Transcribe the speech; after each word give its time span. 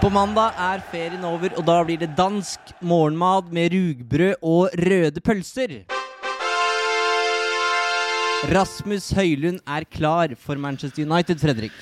På 0.00 0.08
mandag 0.08 0.56
er 0.56 0.80
ferien 0.88 1.24
over, 1.28 1.52
og 1.58 1.66
da 1.68 1.74
blir 1.84 2.00
det 2.00 2.14
dansk 2.16 2.72
morgenmat 2.80 3.50
med 3.52 3.74
rugbrød 3.74 4.38
og 4.40 4.72
røde 4.80 5.20
pølser. 5.20 5.74
Rasmus 8.56 9.10
Høylund 9.16 9.60
er 9.68 9.84
klar 9.84 10.32
for 10.40 10.56
Manchester 10.56 11.04
United, 11.04 11.36
Fredrik. 11.42 11.76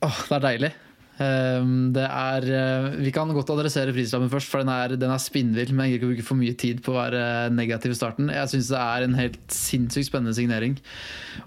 Åh, 0.00 0.20
det 0.28 0.36
er 0.38 0.44
deilig. 0.46 0.72
Ehm, 1.18 1.90
det 1.94 2.04
er, 2.06 2.44
eh, 2.46 2.88
vi 3.02 3.10
kan 3.14 3.30
godt 3.34 3.50
adressere 3.50 3.94
prislappen 3.94 4.30
først, 4.30 4.50
for 4.50 4.62
den 4.62 4.70
er, 4.70 4.94
den 4.96 5.10
er 5.10 5.18
spinnvill. 5.18 5.72
Men 5.72 5.88
jeg 5.88 5.98
gidder 5.98 5.98
ikke 5.98 6.06
å 6.06 6.12
bruke 6.14 6.28
for 6.28 6.40
mye 6.40 6.56
tid 6.58 6.82
på 6.84 6.92
å 6.94 6.98
være 6.98 7.22
negativ 7.54 7.94
i 7.94 7.98
starten. 7.98 8.30
Jeg 8.30 8.52
syns 8.52 8.70
det 8.70 8.82
er 8.82 9.06
en 9.06 9.18
helt 9.18 9.40
sinnssykt 9.54 10.10
spennende 10.10 10.36
signering. 10.36 10.78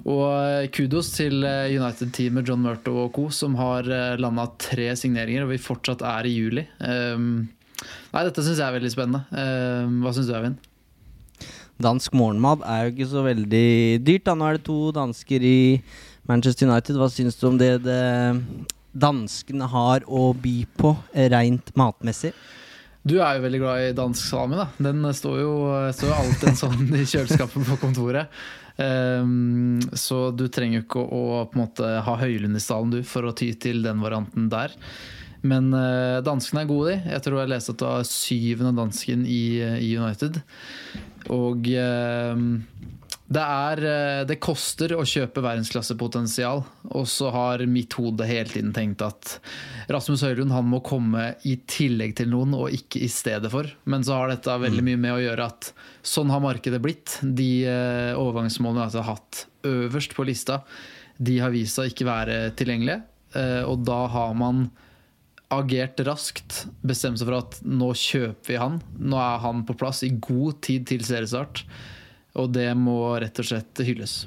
Og 0.03 0.25
eh, 0.35 0.67
kudos 0.75 1.13
til 1.15 1.45
eh, 1.47 1.71
United-teamet 1.77 2.51
John 2.51 2.65
Murto 2.65 2.97
og 3.05 3.13
co., 3.15 3.29
som 3.31 3.55
har 3.59 3.87
landa 4.19 4.49
tre 4.59 4.91
signeringer, 4.99 5.45
og 5.45 5.53
vi 5.53 5.61
fortsatt 5.61 6.03
er 6.03 6.27
i 6.27 6.35
juli. 6.35 6.65
Ehm, 6.83 7.47
nei, 8.11 8.25
dette 8.27 8.43
syns 8.43 8.59
jeg 8.59 8.67
er 8.67 8.75
veldig 8.75 8.91
spennende. 8.91 9.23
Ehm, 9.31 10.01
hva 10.03 10.13
syns 10.15 10.27
du, 10.27 10.35
Eivind? 10.35 10.59
Dansk 11.81 12.13
morgenmat 12.13 12.61
er 12.67 12.83
jo 12.83 12.91
ikke 12.91 13.09
så 13.09 13.23
veldig 13.25 14.03
dyrt. 14.05 14.27
da 14.27 14.35
Nå 14.37 14.45
er 14.45 14.59
det 14.59 14.67
to 14.67 14.91
dansker 14.93 15.41
i 15.41 15.81
Manchester 16.29 16.67
United. 16.69 16.99
Hva 16.99 17.07
syns 17.09 17.39
du 17.39 17.47
om 17.49 17.57
det, 17.57 17.71
det 17.87 18.01
danskene 18.91 19.67
har 19.71 20.05
å 20.07 20.31
by 20.37 20.57
på, 20.77 20.95
eh, 21.13 21.29
rent 21.31 21.73
matmessig? 21.75 22.33
Du 23.01 23.15
er 23.17 23.37
jo 23.37 23.45
veldig 23.47 23.61
glad 23.63 23.81
i 23.81 23.93
dansk 23.97 24.27
salami. 24.29 24.57
da 24.59 24.67
Den 24.77 25.01
står 25.13 25.39
jo, 25.41 25.53
står 25.93 26.11
jo 26.11 26.17
alltid 26.19 26.49
en 26.49 26.59
sånn 26.59 26.91
i 26.93 27.05
kjøleskapet 27.05 27.65
på 27.71 27.77
kontoret. 27.81 28.29
Um, 28.77 29.81
så 29.93 30.29
du 30.33 30.45
trenger 30.47 30.79
jo 30.79 30.83
ikke 30.85 31.01
å, 31.01 31.23
å 31.41 31.45
på 31.49 31.57
en 31.57 31.63
måte 31.63 31.89
ha 32.05 32.13
Høylund 32.21 32.57
i 32.57 32.61
stallen 32.63 32.93
du 32.93 33.01
for 33.05 33.27
å 33.27 33.33
ty 33.35 33.51
til 33.53 33.81
den 33.85 34.01
varianten 34.03 34.47
der. 34.53 34.75
Men 35.41 35.71
uh, 35.73 36.21
danskene 36.21 36.63
er 36.63 36.69
gode, 36.69 36.93
de. 36.93 37.13
Jeg 37.15 37.25
tror 37.25 37.41
jeg 37.41 37.51
leste 37.51 37.73
at 37.73 37.81
det 37.81 37.89
var 37.89 38.07
syvende 38.09 38.75
dansken 38.77 39.25
i, 39.25 39.43
i 39.81 39.91
United. 39.97 40.37
Og 41.33 41.71
uh, 41.73 42.37
det, 43.31 43.41
er, 43.43 43.81
uh, 43.81 44.21
det 44.27 44.39
koster 44.43 44.93
å 44.97 45.05
kjøpe 45.07 45.43
verdensklassepotensial. 45.43 46.63
Og 46.91 47.07
så 47.09 47.31
har 47.33 47.63
mitt 47.69 47.95
hode 47.99 48.27
hele 48.27 48.51
tiden 48.51 48.73
tenkt 48.75 49.03
at 49.05 49.37
Rasmus 49.91 50.25
Høylund 50.27 50.53
han 50.55 50.67
må 50.71 50.81
komme 50.85 51.31
i 51.47 51.57
tillegg 51.69 52.17
til 52.19 52.31
noen, 52.33 52.55
og 52.57 52.75
ikke 52.75 53.03
i 53.05 53.11
stedet 53.11 53.51
for. 53.53 53.69
Men 53.89 54.05
så 54.07 54.19
har 54.19 54.33
dette 54.33 54.57
veldig 54.65 54.85
mye 54.87 54.99
med 54.99 55.15
å 55.15 55.21
gjøre 55.23 55.47
at 55.53 55.71
sånn 56.03 56.33
har 56.33 56.43
markedet 56.43 56.81
blitt. 56.83 57.19
De 57.21 57.51
uh, 57.67 58.19
overgangsmålene 58.19 58.89
jeg 58.89 58.99
har 58.99 59.13
hatt 59.13 59.45
øverst 59.67 60.17
på 60.17 60.25
lista, 60.27 60.61
de 61.21 61.37
har 61.37 61.53
vist 61.53 61.77
seg 61.77 61.91
ikke 61.91 62.07
være 62.07 62.37
tilgjengelige. 62.57 63.03
og 63.69 63.83
da 63.85 63.99
har 64.09 64.31
man 64.33 64.63
agert 65.53 65.99
raskt, 66.07 66.65
bestemt 66.81 67.19
seg 67.19 67.29
for 67.29 67.37
at 67.37 67.59
nå 67.67 67.91
kjøper 67.93 68.49
vi 68.49 68.59
han. 68.59 68.79
Nå 68.97 69.19
er 69.21 69.41
han 69.43 69.61
på 69.67 69.75
plass 69.77 70.01
i 70.07 70.09
god 70.15 70.61
tid 70.65 70.87
til 70.89 71.03
seriestart. 71.05 71.61
Og 72.37 72.51
det 72.53 72.69
må 72.79 72.99
rett 73.19 73.41
og 73.41 73.47
slett 73.47 73.81
hylles. 73.83 74.21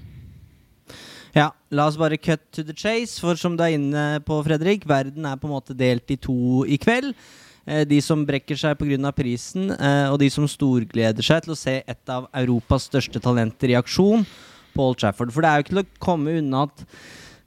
Ja, 1.35 1.49
la 1.75 1.89
oss 1.91 1.97
bare 1.99 2.19
cut 2.21 2.45
to 2.55 2.63
the 2.63 2.75
chase, 2.77 3.19
for 3.19 3.35
som 3.39 3.57
du 3.57 3.65
er 3.65 3.75
inne 3.75 4.21
på, 4.23 4.37
Fredrik, 4.47 4.85
verden 4.87 5.27
er 5.27 5.41
på 5.41 5.49
en 5.49 5.57
måte 5.57 5.75
delt 5.75 6.13
i 6.15 6.19
to 6.21 6.63
i 6.63 6.79
kveld. 6.79 7.11
Eh, 7.65 7.83
de 7.89 7.99
som 8.05 8.23
brekker 8.29 8.59
seg 8.61 8.77
pga. 8.79 9.11
prisen, 9.13 9.71
eh, 9.73 10.13
og 10.13 10.19
de 10.21 10.29
som 10.31 10.47
storgleder 10.47 11.25
seg 11.25 11.43
til 11.43 11.53
å 11.53 11.59
se 11.59 11.83
et 11.87 12.09
av 12.09 12.29
Europas 12.35 12.87
største 12.91 13.21
talenter 13.21 13.73
i 13.73 13.79
aksjon, 13.81 14.27
Paul 14.75 14.95
Trafford. 14.95 15.33
For 15.33 15.41
det 15.41 15.51
er 15.51 15.57
jo 15.57 15.65
ikke 15.65 15.75
til 15.75 15.85
å 15.85 15.99
komme 15.99 16.39
unna 16.39 16.65
at 16.69 16.85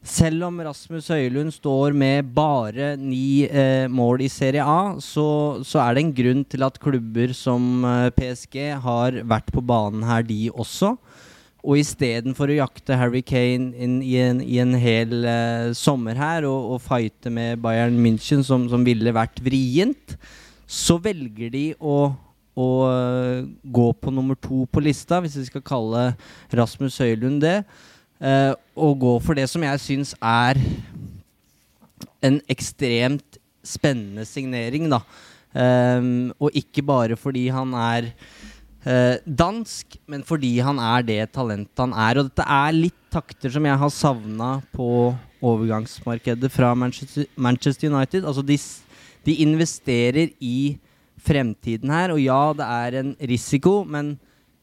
selv 0.07 0.47
om 0.47 0.59
Rasmus 0.63 1.09
Høylund 1.11 1.51
står 1.55 1.95
med 1.97 2.29
bare 2.35 2.93
ni 2.99 3.45
eh, 3.45 3.87
mål 3.91 4.23
i 4.25 4.29
Serie 4.31 4.63
A, 4.63 4.95
så, 5.03 5.59
så, 5.67 5.81
er 5.83 5.95
det 5.95 6.03
en 6.03 6.13
grunn 6.15 6.43
til 6.47 6.63
at 6.65 6.79
klubber 6.81 7.33
som 7.35 7.83
eh, 7.87 8.09
PSG 8.15 8.59
har 8.83 9.19
vært 9.27 9.51
på 9.53 9.63
banen 9.63 10.05
her, 10.07 10.23
de 10.27 10.47
også. 10.53 10.93
Og 11.67 11.81
istedenfor 11.81 12.53
å 12.53 12.59
jakte 12.61 12.95
Harry 12.95 13.23
Kane 13.25 13.73
inn 13.75 13.97
i 14.05 14.15
en, 14.21 14.39
i 14.39 14.61
en 14.63 14.77
hel 14.79 15.27
eh, 15.27 15.73
sommer 15.75 16.15
her 16.19 16.47
og, 16.47 16.77
og, 16.77 16.85
fighte 16.85 17.33
med 17.33 17.59
Bayern 17.63 17.99
München, 17.99 18.45
som, 18.47 18.69
som 18.71 18.87
ville 18.87 19.15
vært 19.15 19.41
vrient, 19.43 20.15
så 20.67 20.99
velger 21.01 21.51
de 21.53 21.67
å 21.79 21.99
å 22.57 22.69
uh, 22.89 23.43
gå 23.69 23.83
på 24.01 24.09
nummer 24.09 24.33
to 24.41 24.63
på 24.73 24.81
lista, 24.81 25.19
hvis 25.21 25.35
vi 25.37 25.43
skal 25.45 25.61
kalle 25.61 26.07
Rasmus 26.57 26.95
Høylund 27.03 27.43
det 27.43 27.59
uh, 28.23 28.53
å 28.77 28.91
gå 28.97 29.13
for 29.23 29.37
det 29.37 29.47
som 29.51 29.63
jeg 29.65 29.83
syns 29.83 30.13
er 30.21 30.59
en 32.25 32.39
ekstremt 32.49 33.39
spennende 33.67 34.25
signering, 34.27 34.89
da. 34.91 35.01
Um, 35.57 36.33
og 36.37 36.53
ikke 36.57 36.83
bare 36.85 37.17
fordi 37.17 37.47
han 37.53 37.71
er 37.77 38.09
uh, 38.85 39.15
dansk, 39.25 39.97
men 40.09 40.25
fordi 40.27 40.57
han 40.63 40.81
er 40.81 41.05
det 41.07 41.21
talentet 41.35 41.81
han 41.81 41.95
er. 41.95 42.19
Og 42.19 42.29
dette 42.29 42.47
er 42.57 42.75
litt 42.75 42.99
takter 43.13 43.53
som 43.53 43.65
jeg 43.65 43.81
har 43.81 43.93
savna 43.93 44.51
på 44.75 44.89
overgangsmarkedet 45.45 46.49
fra 46.53 46.73
Manchester, 46.75 47.27
Manchester 47.35 47.89
United. 47.91 48.25
Altså 48.25 48.43
de, 48.45 48.57
de 49.25 49.39
investerer 49.45 50.33
i 50.39 50.77
fremtiden 51.27 51.91
her, 51.91 52.13
og 52.13 52.21
ja, 52.21 52.41
det 52.55 52.67
er 52.67 52.99
en 53.01 53.11
risiko, 53.29 53.81
men 53.83 54.15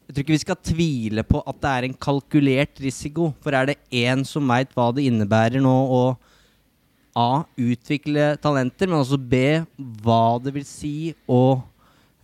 jeg 0.04 0.12
tror 0.12 0.25
ikke 0.25 0.34
vi 0.34 0.42
skal 0.42 0.60
tvile 0.60 1.25
på 1.25 1.41
at 1.48 1.60
det 1.62 1.70
er 1.70 1.87
en 1.87 1.97
kalkulert 1.97 2.81
risiko. 2.82 3.31
For 3.41 3.56
er 3.56 3.70
det 3.70 3.81
én 3.88 4.25
som 4.28 4.50
veit 4.53 4.72
hva 4.76 4.91
det 4.92 5.06
innebærer 5.09 5.65
nå 5.65 5.72
å 5.72 6.03
A. 7.15 7.44
Utvikle 7.56 8.34
talenter, 8.42 8.91
men 8.91 8.98
også 8.98 9.16
B. 9.16 9.62
Hva 10.03 10.37
det 10.42 10.53
vil 10.56 10.66
si 10.66 11.15
å 11.31 11.62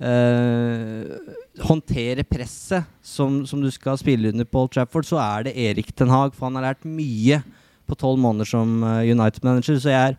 øh, 0.02 1.32
håndtere 1.62 2.26
presset 2.26 2.91
som, 3.00 3.44
som, 3.46 3.62
du 3.62 3.70
skal 3.72 4.00
spille 4.00 4.34
under 4.34 4.44
Paul 4.44 4.68
Trafford, 4.68 5.06
så 5.06 5.22
er 5.22 5.48
det 5.48 5.56
Erik 5.56 5.94
Ten 5.94 6.10
Hag. 6.12 6.34
For 6.36 6.50
han 6.50 6.58
har 6.58 6.72
lært 6.72 6.84
mye 6.84 7.41
på 7.88 7.97
tolv 7.98 8.20
måneder 8.22 8.50
som 8.50 8.82
uh, 8.84 9.00
United-manager. 9.06 9.78
Så 9.80 9.94
jeg 9.94 10.12
er 10.12 10.18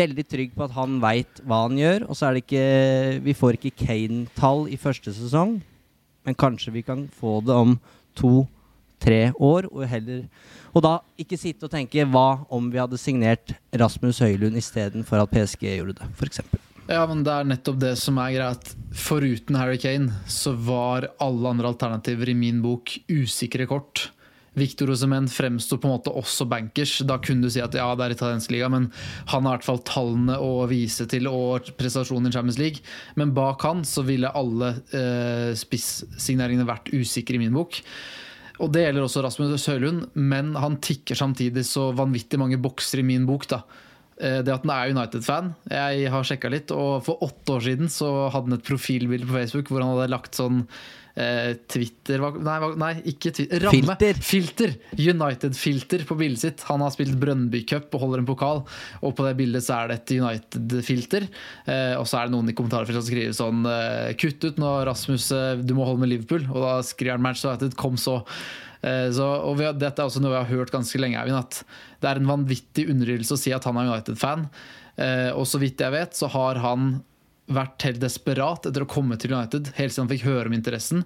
veldig 0.00 0.24
trygg 0.26 0.56
på 0.56 0.66
at 0.66 0.74
han 0.74 0.98
veit 1.04 1.44
hva 1.44 1.66
han 1.68 1.78
gjør. 1.78 2.08
Og 2.08 2.18
så 2.18 2.26
er 2.26 2.36
det 2.36 2.46
ikke 2.48 2.68
Vi 3.28 3.38
får 3.38 3.60
ikke 3.60 3.76
Kane-tall 3.84 4.66
i 4.72 4.80
første 4.80 5.14
sesong 5.14 5.60
men 6.26 6.36
kanskje 6.38 6.74
vi 6.74 6.82
kan 6.86 7.06
få 7.20 7.38
det 7.44 7.56
om 7.56 7.76
to-tre 8.18 9.32
år. 9.36 9.68
Og, 9.72 9.84
heller, 9.88 10.24
og 10.74 10.84
da 10.84 10.96
ikke 11.20 11.38
sitte 11.40 11.68
og 11.68 11.74
tenke 11.74 12.06
hva 12.08 12.42
om 12.52 12.70
vi 12.72 12.80
hadde 12.82 13.00
signert 13.00 13.54
Rasmus 13.72 14.22
Høylund 14.24 14.58
istedenfor 14.60 15.24
at 15.24 15.32
PSG 15.32 15.68
gjorde 15.78 16.00
det, 16.00 16.10
f.eks. 16.16 16.42
Ja, 16.90 17.04
men 17.06 17.22
det 17.22 17.32
er 17.32 17.46
nettopp 17.46 17.76
det 17.78 17.92
som 18.00 18.18
er 18.18 18.34
greit. 18.34 18.72
Foruten 18.98 19.58
Harry 19.60 19.78
Kane 19.78 20.10
så 20.26 20.56
var 20.58 21.06
alle 21.22 21.52
andre 21.52 21.70
alternativer 21.70 22.32
i 22.32 22.38
min 22.38 22.58
bok 22.64 22.96
usikre 23.06 23.68
kort. 23.70 24.08
Victor 24.58 24.90
Osemen 24.90 25.28
fremsto 25.30 25.78
på 25.78 25.86
en 25.86 25.94
måte 25.94 26.12
også 26.16 26.46
bankers. 26.50 26.96
Da 27.06 27.20
kunne 27.22 27.46
du 27.46 27.52
si 27.52 27.62
at 27.62 27.74
ja, 27.78 27.86
det 27.94 28.06
er 28.06 28.14
italiensk 28.16 28.50
liga, 28.50 28.70
men 28.72 28.88
han 29.30 29.46
har 29.46 29.54
i 29.54 29.60
hvert 29.60 29.68
fall 29.68 29.82
tallene 29.86 30.38
å 30.42 30.64
vise 30.70 31.06
til 31.10 31.28
og 31.30 31.70
prestasjonen 31.78 32.30
i 32.30 32.34
Champions 32.34 32.58
League. 32.58 32.82
Men 33.20 33.34
bak 33.36 33.62
han 33.66 33.84
så 33.86 34.02
ville 34.06 34.32
alle 34.34 34.72
eh, 34.96 35.52
spissigneringene 35.58 36.66
vært 36.68 36.90
usikre 36.90 37.38
i 37.38 37.44
min 37.44 37.54
bok. 37.54 37.78
Og 38.60 38.72
det 38.74 38.84
gjelder 38.84 39.06
også 39.06 39.22
Rasmus 39.24 39.68
Høylund, 39.70 40.10
men 40.18 40.52
han 40.58 40.80
tikker 40.84 41.16
samtidig 41.16 41.64
så 41.68 41.90
vanvittig 41.96 42.40
mange 42.40 42.58
bokser 42.60 43.00
i 43.00 43.06
min 43.06 43.24
bok. 43.28 43.46
da. 43.48 43.62
eh, 44.18 44.40
det 44.44 44.52
at 44.52 44.66
han 44.66 44.74
er 44.74 44.96
United-fan. 44.96 45.54
Jeg 45.70 46.10
har 46.12 46.26
sjekka 46.26 46.50
litt, 46.52 46.74
og 46.74 47.04
for 47.06 47.22
åtte 47.24 47.54
år 47.54 47.68
siden 47.70 47.88
så 47.88 48.28
hadde 48.28 48.50
han 48.50 48.58
et 48.58 48.66
profilbilde 48.66 49.30
på 49.30 49.38
Facebook 49.38 49.70
hvor 49.70 49.86
han 49.86 49.94
hadde 49.94 50.12
lagt 50.12 50.36
sånn 50.36 50.66
eh, 51.20 51.52
Twitter 51.70 52.22
nei, 52.40 52.56
nei, 52.80 52.90
ikke 53.12 53.32
Twitter. 53.36 53.64
Ramme. 53.66 53.96
Filter. 53.98 54.22
Filter. 54.24 54.72
United-filter 54.96 56.04
på 56.08 56.16
bildet 56.20 56.42
sitt. 56.42 56.64
Han 56.70 56.84
har 56.84 56.94
spilt 56.94 57.18
Brønnby 57.20 57.62
Cup 57.68 57.92
og 57.96 58.06
holder 58.06 58.22
en 58.22 58.30
pokal, 58.30 58.62
og 59.04 59.14
på 59.18 59.26
det 59.26 59.34
bildet 59.38 59.66
så 59.66 59.82
er 59.82 59.92
det 59.92 60.00
et 60.00 60.14
United-filter. 60.16 61.28
Eh, 61.66 61.94
og 61.98 62.08
så 62.08 62.20
er 62.20 62.30
det 62.30 62.36
noen 62.36 62.50
i 62.52 62.56
kommentarfeltet 62.56 62.98
som 62.98 63.08
skriver 63.10 63.36
sånn 63.36 63.68
eh, 63.68 64.10
Kutt 64.20 64.48
ut 64.48 64.58
nå, 64.60 64.72
Rasmus, 64.88 65.30
du 65.64 65.76
må 65.76 65.86
holde 65.88 66.04
med 66.04 66.12
Liverpool. 66.14 66.48
Og 66.50 66.64
da 66.64 66.74
skriver 66.86 67.18
han 67.18 67.24
Manchester 67.24 67.54
United, 67.54 67.78
kom 67.80 68.00
så. 68.00 68.20
Så, 68.80 69.24
og 69.44 69.58
vi 69.58 69.66
har, 69.66 69.74
dette 69.76 70.00
er 70.00 70.08
også 70.08 70.22
noe 70.24 70.32
vi 70.32 70.38
har 70.38 70.46
hørt 70.48 70.70
ganske 70.72 70.96
lenge, 70.96 71.20
Eivind, 71.20 71.36
at 71.36 71.58
det 72.00 72.08
er 72.08 72.16
en 72.16 72.30
vanvittig 72.30 72.86
underdrivelse 72.88 73.36
å 73.36 73.40
si 73.42 73.52
at 73.52 73.66
han 73.68 73.76
er 73.76 73.90
United-fan. 73.90 74.46
Eh, 75.00 75.30
og 75.32 75.46
så 75.48 75.60
vidt 75.60 75.80
jeg 75.80 75.94
vet, 75.94 76.16
så 76.16 76.28
har 76.32 76.60
han 76.64 76.98
vært 77.50 77.84
helt 77.86 78.00
desperat 78.02 78.68
etter 78.68 78.84
å 78.84 78.88
komme 78.90 79.18
til 79.20 79.34
United, 79.34 79.72
helt 79.76 79.94
siden 79.94 80.06
han 80.06 80.12
fikk 80.12 80.26
høre 80.28 80.50
om 80.50 80.54
interessen. 80.56 81.02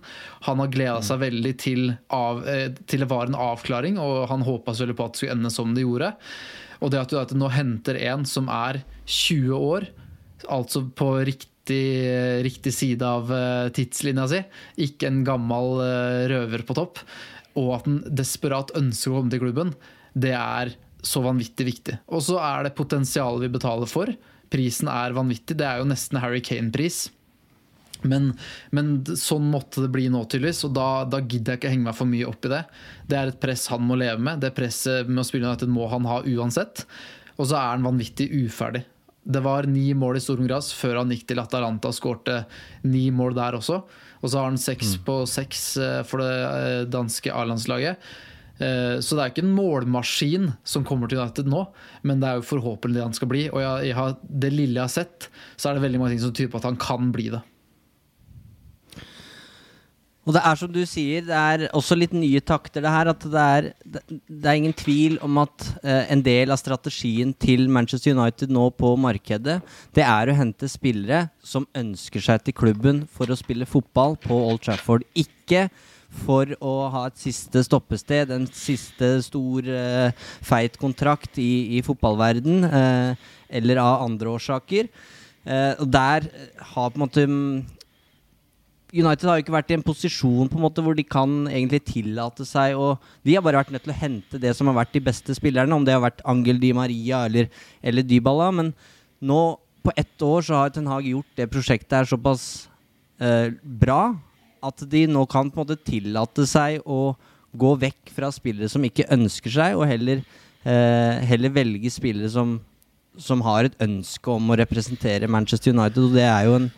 Han 0.48 0.60
har 0.62 0.72
gleda 0.72 1.00
seg 1.04 1.22
veldig 1.22 1.54
til, 1.60 1.86
av, 2.12 2.44
eh, 2.48 2.68
til 2.90 3.04
det 3.04 3.10
var 3.10 3.30
en 3.30 3.38
avklaring, 3.38 3.98
og 4.00 4.28
han 4.30 4.44
håpa 4.46 4.74
selvfølgelig 4.74 4.98
på 5.00 5.06
at 5.06 5.14
det 5.14 5.22
skulle 5.22 5.36
ende 5.38 5.54
som 5.54 5.74
det 5.74 5.86
gjorde. 5.86 6.12
Og 6.84 6.92
det 6.92 7.00
at 7.00 7.14
United 7.14 7.40
nå 7.40 7.50
henter 7.54 8.00
en 8.10 8.28
som 8.28 8.50
er 8.52 8.82
20 9.06 9.56
år, 9.56 9.88
altså 10.52 10.84
på 10.96 11.10
riktig, 11.24 11.84
riktig 12.44 12.74
side 12.76 13.08
av 13.08 13.32
eh, 13.32 13.72
tidslinja 13.74 14.28
si, 14.30 14.42
ikke 14.88 15.08
en 15.08 15.24
gammel 15.26 15.80
eh, 15.84 16.22
røver 16.34 16.66
på 16.68 16.76
topp, 16.76 17.00
og 17.54 17.76
at 17.78 17.88
han 17.88 18.00
desperat 18.10 18.74
ønsker 18.76 19.12
å 19.12 19.20
komme 19.20 19.32
til 19.32 19.44
klubben, 19.46 19.74
det 20.14 20.34
er 20.36 20.74
så 21.04 21.20
vanvittig 21.24 21.66
viktig. 21.68 21.98
Og 22.12 22.22
så 22.24 22.38
er 22.42 22.66
det 22.66 22.76
potensialet 22.78 23.44
vi 23.44 23.52
betaler 23.56 23.90
for. 23.90 24.10
Prisen 24.54 24.90
er 24.92 25.16
vanvittig. 25.16 25.58
Det 25.58 25.66
er 25.66 25.82
jo 25.82 25.90
nesten 25.90 26.22
Harry 26.22 26.42
Kane-pris. 26.44 27.08
Men, 28.04 28.32
men, 28.74 28.98
sånn 29.16 29.46
måtte 29.50 29.84
det 29.84 29.90
bli 29.94 30.06
nå, 30.12 30.24
tydeligvis, 30.28 30.64
og 30.68 30.74
da, 30.76 30.88
da, 31.08 31.22
gidder 31.24 31.54
jeg 31.54 31.62
ikke 31.62 31.72
henge 31.72 31.88
meg 31.88 31.96
for 31.98 32.10
mye 32.10 32.28
opp 32.28 32.46
i 32.46 32.52
det. 32.52 32.62
Det 33.08 33.18
er 33.18 33.32
et 33.32 33.40
press 33.40 33.66
han 33.72 33.84
må 33.88 33.96
leve 34.00 34.20
med. 34.20 34.42
Det 34.44 34.52
presset 34.56 35.08
med 35.08 35.24
å 35.24 35.26
spille 35.26 35.48
United 35.48 35.72
må 35.72 35.88
han 35.92 36.08
ha 36.10 36.20
uansett. 36.22 36.84
Og 37.38 37.48
så 37.48 37.58
er 37.58 37.72
han 37.72 37.86
vanvittig 37.86 38.28
uferdig. 38.44 38.84
Det 39.24 39.40
var 39.40 39.64
ni 39.70 39.88
mål 39.96 40.18
i 40.18 40.22
Stormgras 40.22 40.68
før 40.76 41.00
han 41.00 41.12
gikk 41.14 41.24
til 41.30 41.40
Atalanta 41.40 41.88
og 41.88 41.96
skårte 41.96 42.42
ni 42.84 43.06
mål 43.14 43.38
der 43.38 43.56
også. 43.56 43.80
Og 44.20 44.30
så 44.30 44.40
har 44.40 44.50
han 44.50 44.60
seks 44.60 44.98
mm. 44.98 45.02
på 45.06 45.16
seks 45.28 45.64
eh, 45.80 46.00
for 46.08 46.20
det 46.20 46.32
eh, 46.44 46.82
danske 46.92 47.32
A-landslaget. 47.32 48.12
Eh, 48.62 49.00
så 49.02 49.16
det 49.16 49.22
er 49.22 49.32
ikke 49.32 49.44
en 49.46 49.56
målmaskin 49.56 50.52
som 50.66 50.86
kommer 50.86 51.10
til 51.10 51.22
United 51.22 51.48
nå, 51.50 51.64
men 52.06 52.22
det 52.22 52.28
er 52.28 52.38
jo 52.38 52.48
forhåpentlig 52.52 53.00
det 53.00 53.08
han 53.08 53.16
skal 53.16 53.30
bli. 53.32 53.46
Og 53.50 53.62
jeg, 53.64 53.90
jeg 53.90 53.98
har, 53.98 54.14
det 54.44 54.52
lille 54.54 54.78
jeg 54.78 54.86
har 54.86 54.94
sett, 54.94 55.28
så 55.56 55.70
er 55.70 55.78
det 55.78 55.86
veldig 55.86 56.02
mange 56.02 56.14
ting 56.14 56.24
som 56.26 56.34
tyder 56.34 56.52
på 56.52 56.62
at 56.62 56.68
han 56.70 56.80
kan 56.80 57.10
bli 57.14 57.30
det. 57.34 57.42
Og 60.24 60.32
det 60.32 60.40
er 60.40 60.56
som 60.56 60.70
du 60.72 60.80
sier, 60.88 61.24
det 61.26 61.36
er 61.36 61.64
også 61.76 61.96
litt 61.98 62.14
nye 62.16 62.40
takter, 62.40 62.80
det 62.84 62.92
her. 62.92 63.10
At 63.12 63.24
det 63.28 63.44
er, 63.56 63.66
det 63.84 64.48
er 64.48 64.60
ingen 64.60 64.76
tvil 64.76 65.18
om 65.24 65.42
at 65.42 65.66
uh, 65.84 66.04
en 66.12 66.22
del 66.24 66.54
av 66.54 66.60
strategien 66.60 67.34
til 67.36 67.66
Manchester 67.72 68.16
United 68.16 68.52
nå 68.52 68.70
på 68.78 68.94
markedet, 69.00 69.58
det 69.96 70.06
er 70.06 70.30
å 70.32 70.36
hente 70.38 70.70
spillere 70.72 71.26
som 71.44 71.68
ønsker 71.76 72.24
seg 72.24 72.46
til 72.46 72.56
klubben 72.56 73.04
for 73.12 73.28
å 73.28 73.38
spille 73.38 73.68
fotball 73.68 74.16
på 74.22 74.38
Old 74.48 74.64
Trafford. 74.64 75.04
Ikke 75.12 75.68
for 76.24 76.48
å 76.62 76.74
ha 76.94 77.04
et 77.10 77.20
siste 77.20 77.60
stoppested, 77.66 78.32
en 78.32 78.48
siste 78.48 79.18
stor, 79.26 79.68
uh, 79.68 80.26
feit 80.40 80.80
kontrakt 80.80 81.36
i, 81.42 81.76
i 81.76 81.84
fotballverden, 81.84 82.64
uh, 82.64 83.30
eller 83.52 83.82
av 83.82 84.08
andre 84.08 84.32
årsaker. 84.38 84.88
Uh, 85.44 85.74
og 85.82 85.88
der 85.92 86.30
har 86.72 86.88
på 86.88 86.96
en 86.96 87.04
måte 87.04 87.28
mm, 87.28 87.64
United 88.94 89.26
har 89.26 89.38
jo 89.38 89.44
ikke 89.44 89.56
vært 89.56 89.72
i 89.72 89.76
en 89.78 89.84
posisjon 89.84 90.50
på 90.50 90.58
en 90.58 90.64
måte 90.64 90.82
hvor 90.84 90.94
de 90.94 91.02
kan 91.02 91.48
egentlig 91.50 91.80
tillate 91.88 92.46
seg 92.46 92.78
å 92.78 92.92
De 93.26 93.34
har 93.34 93.42
bare 93.42 93.58
vært 93.64 93.72
nødt 93.74 93.86
til 93.88 93.94
å 93.94 93.98
hente 93.98 94.38
det 94.38 94.52
som 94.54 94.70
har 94.70 94.78
vært 94.78 94.94
de 94.94 95.02
beste 95.02 95.34
spillerne, 95.34 95.74
om 95.74 95.86
det 95.86 95.96
har 95.96 96.04
vært 96.04 96.22
Angel 96.30 96.60
Di 96.62 96.70
Maria 96.76 97.24
eller, 97.26 97.50
eller 97.82 98.06
Dybala. 98.06 98.52
Men 98.54 98.70
nå, 99.18 99.40
på 99.82 99.92
ett 99.98 100.22
år, 100.22 100.46
så 100.46 100.60
har 100.60 100.70
Ten 100.72 100.86
Hag 100.88 101.08
gjort 101.10 101.34
det 101.36 101.50
prosjektet 101.52 101.98
her 101.98 102.08
såpass 102.08 102.68
bra 103.62 104.14
at 104.64 104.84
de 104.90 105.04
nå 105.10 105.24
kan 105.30 105.50
på 105.50 105.60
en 105.60 105.66
måte 105.66 105.84
tillate 105.86 106.46
seg 106.48 106.84
å 106.88 107.14
gå 107.54 107.72
vekk 107.78 108.12
fra 108.16 108.30
spillere 108.34 108.70
som 108.70 108.84
ikke 108.86 109.08
ønsker 109.14 109.52
seg, 109.52 109.78
og 109.78 109.86
heller, 109.88 110.22
eh, 110.64 111.22
heller 111.28 111.52
velge 111.54 111.92
spillere 111.92 112.30
som, 112.32 112.56
som, 113.16 113.42
har 113.46 113.68
et 113.68 113.78
ønske 113.84 114.30
om 114.30 114.50
å 114.50 114.58
representere 114.58 115.30
Manchester 115.30 115.74
United. 115.74 116.02
Og 116.02 116.16
det 116.16 116.26
er 116.26 116.48
jo 116.48 116.56
en 116.58 116.70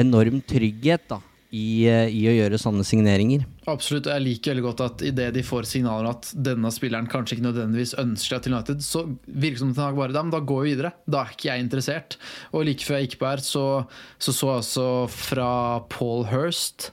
enorm 0.00 0.40
trygghet 0.42 1.06
da, 1.10 1.20
i, 1.50 1.86
eh, 1.90 2.06
i, 2.14 2.22
å 2.30 2.34
gjøre 2.34 2.58
sånne 2.62 2.84
signeringer. 2.86 3.42
Absolutt. 3.70 4.08
Jeg 4.10 4.22
liker 4.22 4.54
veldig 4.54 4.64
godt 4.68 4.82
at 4.84 5.04
idet 5.06 5.30
de 5.34 5.42
får 5.46 5.66
signaler 5.66 6.10
at 6.12 6.30
denne 6.34 6.70
spilleren 6.74 7.10
kanskje 7.10 7.36
ikke 7.36 7.48
nødvendigvis 7.48 7.96
ønsker 7.98 8.36
seg 8.36 8.44
til 8.44 8.54
United, 8.54 8.84
så 8.86 9.04
virker 9.26 9.58
det 9.58 9.64
som 9.64 9.74
Ten 9.74 9.98
bare 9.98 10.14
da, 10.14 10.24
går 10.38 10.62
vi 10.62 10.74
videre. 10.74 10.94
Da 11.10 11.24
er 11.24 11.34
ikke 11.34 11.50
jeg 11.50 11.66
interessert. 11.66 12.18
Og 12.54 12.66
like 12.68 12.86
før 12.86 13.00
jeg 13.00 13.10
gikk 13.10 13.20
på 13.22 13.30
her, 13.32 13.42
så 13.42 13.66
så, 14.22 14.32
så 14.32 14.52
jeg 14.52 14.62
også 14.62 14.88
fra 15.12 15.52
Paul 15.90 16.26
Hirst 16.30 16.90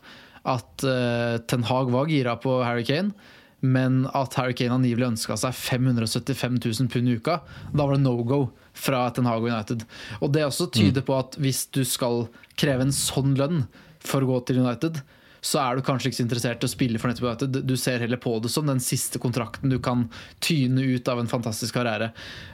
at 0.48 0.86
uh, 0.88 1.38
Ten 1.46 1.66
Hag 1.68 1.92
var 1.94 2.10
gira 2.10 2.38
på 2.40 2.62
Harry 2.66 2.86
Kane. 2.88 3.14
Men 3.62 4.06
at 4.16 4.38
Harry 4.38 4.54
Kane 4.58 4.76
angivelig 4.78 5.12
ønska 5.12 5.38
seg 5.40 5.56
575 5.58 6.60
000 6.62 6.92
pund 6.94 7.10
i 7.10 7.18
uka. 7.18 7.42
Da 7.74 7.86
var 7.86 7.98
det 7.98 8.06
no 8.06 8.16
go 8.26 8.48
fra 8.78 9.08
Ten 9.14 9.28
Hag 9.30 9.42
og 9.42 9.50
United. 9.50 9.86
Og 10.22 10.32
det 10.34 10.46
også 10.46 10.70
tyder 10.74 11.04
mm. 11.04 11.08
på 11.10 11.18
at 11.18 11.38
hvis 11.42 11.66
du 11.74 11.84
skal 11.88 12.28
kreve 12.58 12.88
en 12.88 12.96
sånn 12.96 13.36
lønn 13.38 13.66
for 14.10 14.24
å 14.24 14.32
gå 14.32 14.42
til 14.48 14.62
United, 14.64 15.00
så 15.48 15.62
er 15.62 15.78
du 15.78 15.86
kanskje 15.86 16.10
ikke 16.10 16.20
så 16.20 16.26
interessert 16.26 16.64
i 16.64 16.68
å 16.68 16.72
spille 16.72 17.00
for 17.00 17.12
nettopp 17.12 17.30
United. 17.30 17.62
Du 17.70 17.76
ser 17.80 18.02
heller 18.04 18.20
på 18.22 18.34
det 18.44 18.52
som 18.52 18.68
den 18.68 18.82
siste 18.84 19.22
kontrakten 19.22 19.72
du 19.72 19.78
kan 19.84 20.08
tyne 20.44 20.84
ut 20.96 21.08
av 21.12 21.22
en 21.22 21.30
fantastisk 21.32 21.78
karriere. 21.78 22.12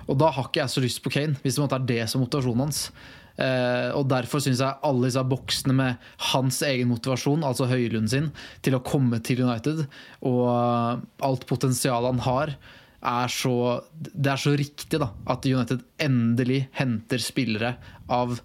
Og 0.07 0.19
da 0.19 0.31
har 0.35 0.49
ikke 0.49 0.63
jeg 0.63 0.73
så 0.73 0.83
lyst 0.83 1.03
på 1.05 1.13
Kane, 1.13 1.39
hvis 1.43 1.59
det 1.59 1.69
er 1.69 1.89
det 1.93 2.01
som 2.11 2.23
motivasjonen 2.23 2.65
hans. 2.67 2.85
Uh, 3.33 3.89
og 3.97 4.05
Derfor 4.11 4.43
syns 4.43 4.61
jeg 4.61 4.81
alle 4.85 5.07
disse 5.07 5.23
boksene 5.25 5.73
med 5.73 6.11
hans 6.33 6.59
egen 6.67 6.91
motivasjon, 6.91 7.45
altså 7.47 7.65
Høylund 7.71 8.11
sin, 8.11 8.29
til 8.65 8.77
å 8.77 8.83
komme 8.85 9.17
til 9.25 9.41
United, 9.47 9.87
og 10.21 10.41
uh, 10.45 11.01
alt 11.25 11.47
potensialet 11.49 12.13
han 12.13 12.23
har, 12.27 12.55
er 13.03 13.31
så, 13.31 13.55
det 13.99 14.31
er 14.31 14.39
så 14.39 14.53
riktig 14.55 15.01
da, 15.01 15.09
at 15.27 15.47
United 15.49 15.81
endelig 16.03 16.67
henter 16.77 17.19
spillere 17.19 17.73
av 18.11 18.37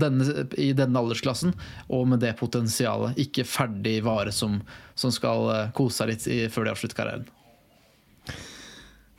denne, 0.00 0.46
i 0.60 0.72
denne 0.76 0.98
aldersklassen, 0.98 1.54
og 1.92 2.08
med 2.12 2.22
det 2.22 2.34
potensialet. 2.40 3.18
Ikke 3.20 3.46
ferdig 3.48 4.00
vare 4.06 4.32
som, 4.34 4.60
som 4.94 5.12
skal 5.14 5.48
uh, 5.50 5.70
kose 5.76 6.00
seg 6.02 6.12
litt 6.12 6.26
i, 6.30 6.42
før 6.52 6.66
de 6.68 6.74
avslutter 6.74 6.98
karrieren. 6.98 7.30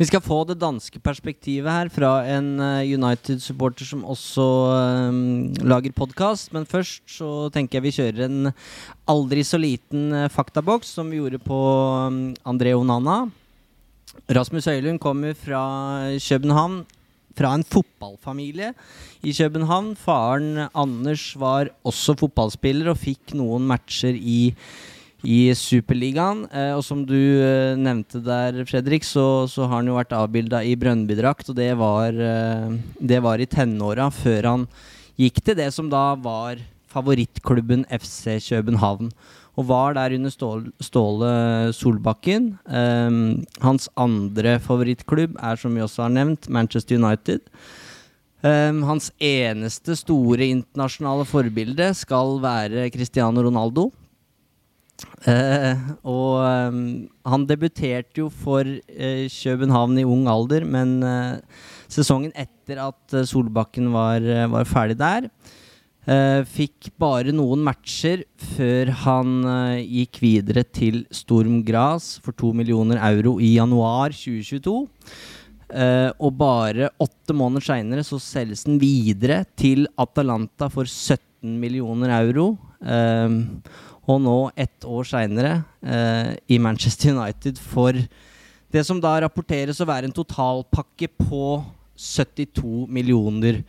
Vi 0.01 0.07
skal 0.09 0.23
få 0.25 0.39
det 0.49 0.57
danske 0.57 0.97
perspektivet 1.05 1.69
her 1.69 1.89
fra 1.93 2.15
en 2.25 2.55
uh, 2.57 2.81
United-supporter 2.81 3.85
som 3.85 4.01
også 4.09 4.47
um, 5.11 5.53
lager 5.61 5.93
podkast. 5.93 6.49
Men 6.55 6.65
først 6.65 7.05
så 7.19 7.51
tenker 7.53 7.77
jeg 7.77 7.85
vi 7.85 7.93
kjører 7.99 8.25
en 8.25 8.51
aldri 9.11 9.45
så 9.45 9.61
liten 9.61 10.09
faktaboks 10.33 10.95
som 10.97 11.13
vi 11.13 11.21
gjorde 11.21 11.39
på 11.45 11.61
um, 12.09 12.25
André 12.49 12.73
Onana. 12.75 13.27
Rasmus 14.33 14.65
Høylund 14.69 15.01
kommer 15.03 15.37
fra 15.37 15.61
København. 16.17 16.83
Fra 17.33 17.53
en 17.57 17.65
fotballfamilie 17.65 18.73
i 19.25 19.33
København. 19.33 19.93
Faren 19.97 20.67
Anders 20.69 21.31
var 21.39 21.71
også 21.85 22.17
fotballspiller 22.19 22.91
og 22.91 22.99
fikk 23.01 23.33
noen 23.39 23.65
matcher 23.69 24.13
i 24.13 24.53
i 25.23 25.53
Superligaen. 25.55 26.45
Eh, 26.51 26.73
og 26.75 26.83
som 26.85 27.03
du 27.07 27.15
eh, 27.15 27.79
nevnte 27.79 28.21
der, 28.23 28.59
Fredrik, 28.67 29.05
så, 29.07 29.47
så 29.47 29.65
har 29.65 29.79
han 29.79 29.89
jo 29.89 29.97
vært 29.97 30.15
avbilda 30.17 30.63
i 30.67 30.75
Brønnbydrakt, 30.79 31.49
og 31.49 31.57
det 31.57 31.71
var, 31.79 32.11
eh, 32.11 32.75
det 32.99 33.21
var 33.23 33.39
i 33.39 33.47
tenåra, 33.49 34.09
før 34.13 34.49
han 34.51 34.67
gikk 35.19 35.39
til 35.45 35.57
det 35.59 35.69
som 35.75 35.89
da 35.91 36.11
var 36.19 36.59
favorittklubben 36.93 37.87
FC 37.89 38.37
København. 38.49 39.13
Og 39.53 39.67
var 39.69 39.93
der 39.93 40.15
under 40.17 40.33
Ståle, 40.81 41.33
Solbakken. 41.77 42.53
Um, 42.65 43.43
hans 43.61 43.85
andre 43.93 44.57
favorittklubb 44.63 45.37
er, 45.37 45.59
som 45.61 45.75
vi 45.75 45.83
også 45.85 46.07
har 46.07 46.13
nevnt, 46.15 46.49
Manchester 46.49 46.97
United. 46.97 47.45
Um, 48.43 48.81
hans 48.89 49.11
eneste 49.21 49.95
store 49.95 50.49
internasjonale 50.51 51.27
forbilde 51.29 51.91
skal 51.95 52.39
være 52.43 52.89
Cristiano 52.95 53.45
Ronaldo. 53.45 53.91
Uh, 55.23 55.77
og 56.03 56.41
um, 56.43 56.81
han 57.27 57.45
debuterte 57.47 58.19
jo 58.19 58.27
for 58.33 58.67
uh, 58.67 59.23
København 59.31 60.01
i 60.01 60.05
ung 60.07 60.27
alder, 60.31 60.65
men 60.67 60.97
uh, 61.05 61.39
sesongen 61.91 62.33
etter 62.35 62.81
at 62.83 63.15
Solbakken 63.29 63.91
var, 63.93 64.25
var, 64.51 64.67
ferdig 64.67 64.97
der, 64.99 65.29
fikk 66.03 66.89
bare 66.99 67.31
noen 67.31 67.61
matcher 67.63 68.25
før 68.57 68.89
han 69.05 69.45
gikk 69.87 70.19
videre 70.19 70.65
til 70.67 71.05
Storm 71.15 71.61
Gras 71.63 72.17
for 72.19 72.35
2 72.35 72.49
millioner 72.59 72.99
euro 73.07 73.37
i 73.39 73.53
januar 73.55 74.11
2022. 74.11 74.75
Uh, 75.73 76.11
og 76.21 76.35
bare 76.37 76.91
åtte 77.01 77.33
måneder 77.33 77.63
seinere 77.65 78.03
så 78.05 78.19
selges 78.21 78.65
den 78.67 78.75
videre 78.81 79.39
til 79.57 79.87
Atalanta 79.97 80.67
for 80.69 80.85
17 80.85 81.55
millioner 81.57 82.13
euro. 82.19 82.51
Eh, 82.83 83.39
og 84.03 84.19
nå, 84.19 84.37
ett 84.59 84.83
år 84.83 85.07
seinere, 85.07 85.63
eh, 85.81 86.35
i 86.51 86.59
Manchester 86.59 87.15
United 87.15 87.57
for 87.57 87.95
det 88.73 88.83
som 88.85 88.99
da 88.99 89.15
rapporteres 89.23 89.79
å 89.79 89.87
være 89.87 90.09
en 90.09 90.15
totalpakke 90.15 91.07
på 91.15 91.63
72 91.95 92.87
millioner 92.91 93.61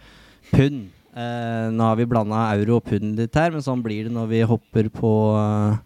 pund. 0.50 0.88
Eh, 1.14 1.70
nå 1.70 1.86
har 1.86 1.96
vi 2.00 2.08
blanda 2.10 2.48
euro 2.56 2.80
og 2.80 2.88
pund 2.88 3.20
litt 3.20 3.38
her, 3.38 3.54
men 3.54 3.62
sånn 3.62 3.82
blir 3.84 4.08
det 4.08 4.14
når 4.14 4.30
vi 4.32 4.42
hopper 4.50 4.90
på 4.92 5.14
uh, 5.38 5.78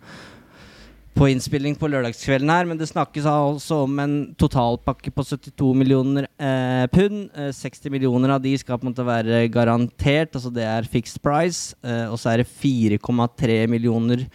på 1.18 1.26
innspilling 1.32 1.74
på 1.74 1.88
lørdagskvelden 1.90 2.50
her, 2.52 2.66
men 2.68 2.78
det 2.78 2.86
snakkes 2.92 3.24
altså 3.26 3.80
om 3.88 3.96
en 3.98 4.12
totalpakke 4.38 5.10
på 5.10 5.24
72 5.26 5.72
millioner 5.74 6.28
eh, 6.38 6.84
pund. 6.92 7.24
Eh, 7.34 7.50
60 7.54 7.90
millioner 7.90 8.36
av 8.36 8.44
de 8.44 8.52
skal 8.60 8.78
på 8.78 8.86
en 8.86 8.92
måte 8.92 9.06
være 9.06 9.40
garantert, 9.50 10.36
altså 10.36 10.52
det 10.54 10.66
er 10.68 10.86
fixed 10.86 11.18
price. 11.24 11.74
Eh, 11.82 12.06
og 12.06 12.20
så 12.22 12.30
er 12.32 12.44
det 12.44 12.52
4,3 12.52 13.58
millioner 13.70 14.28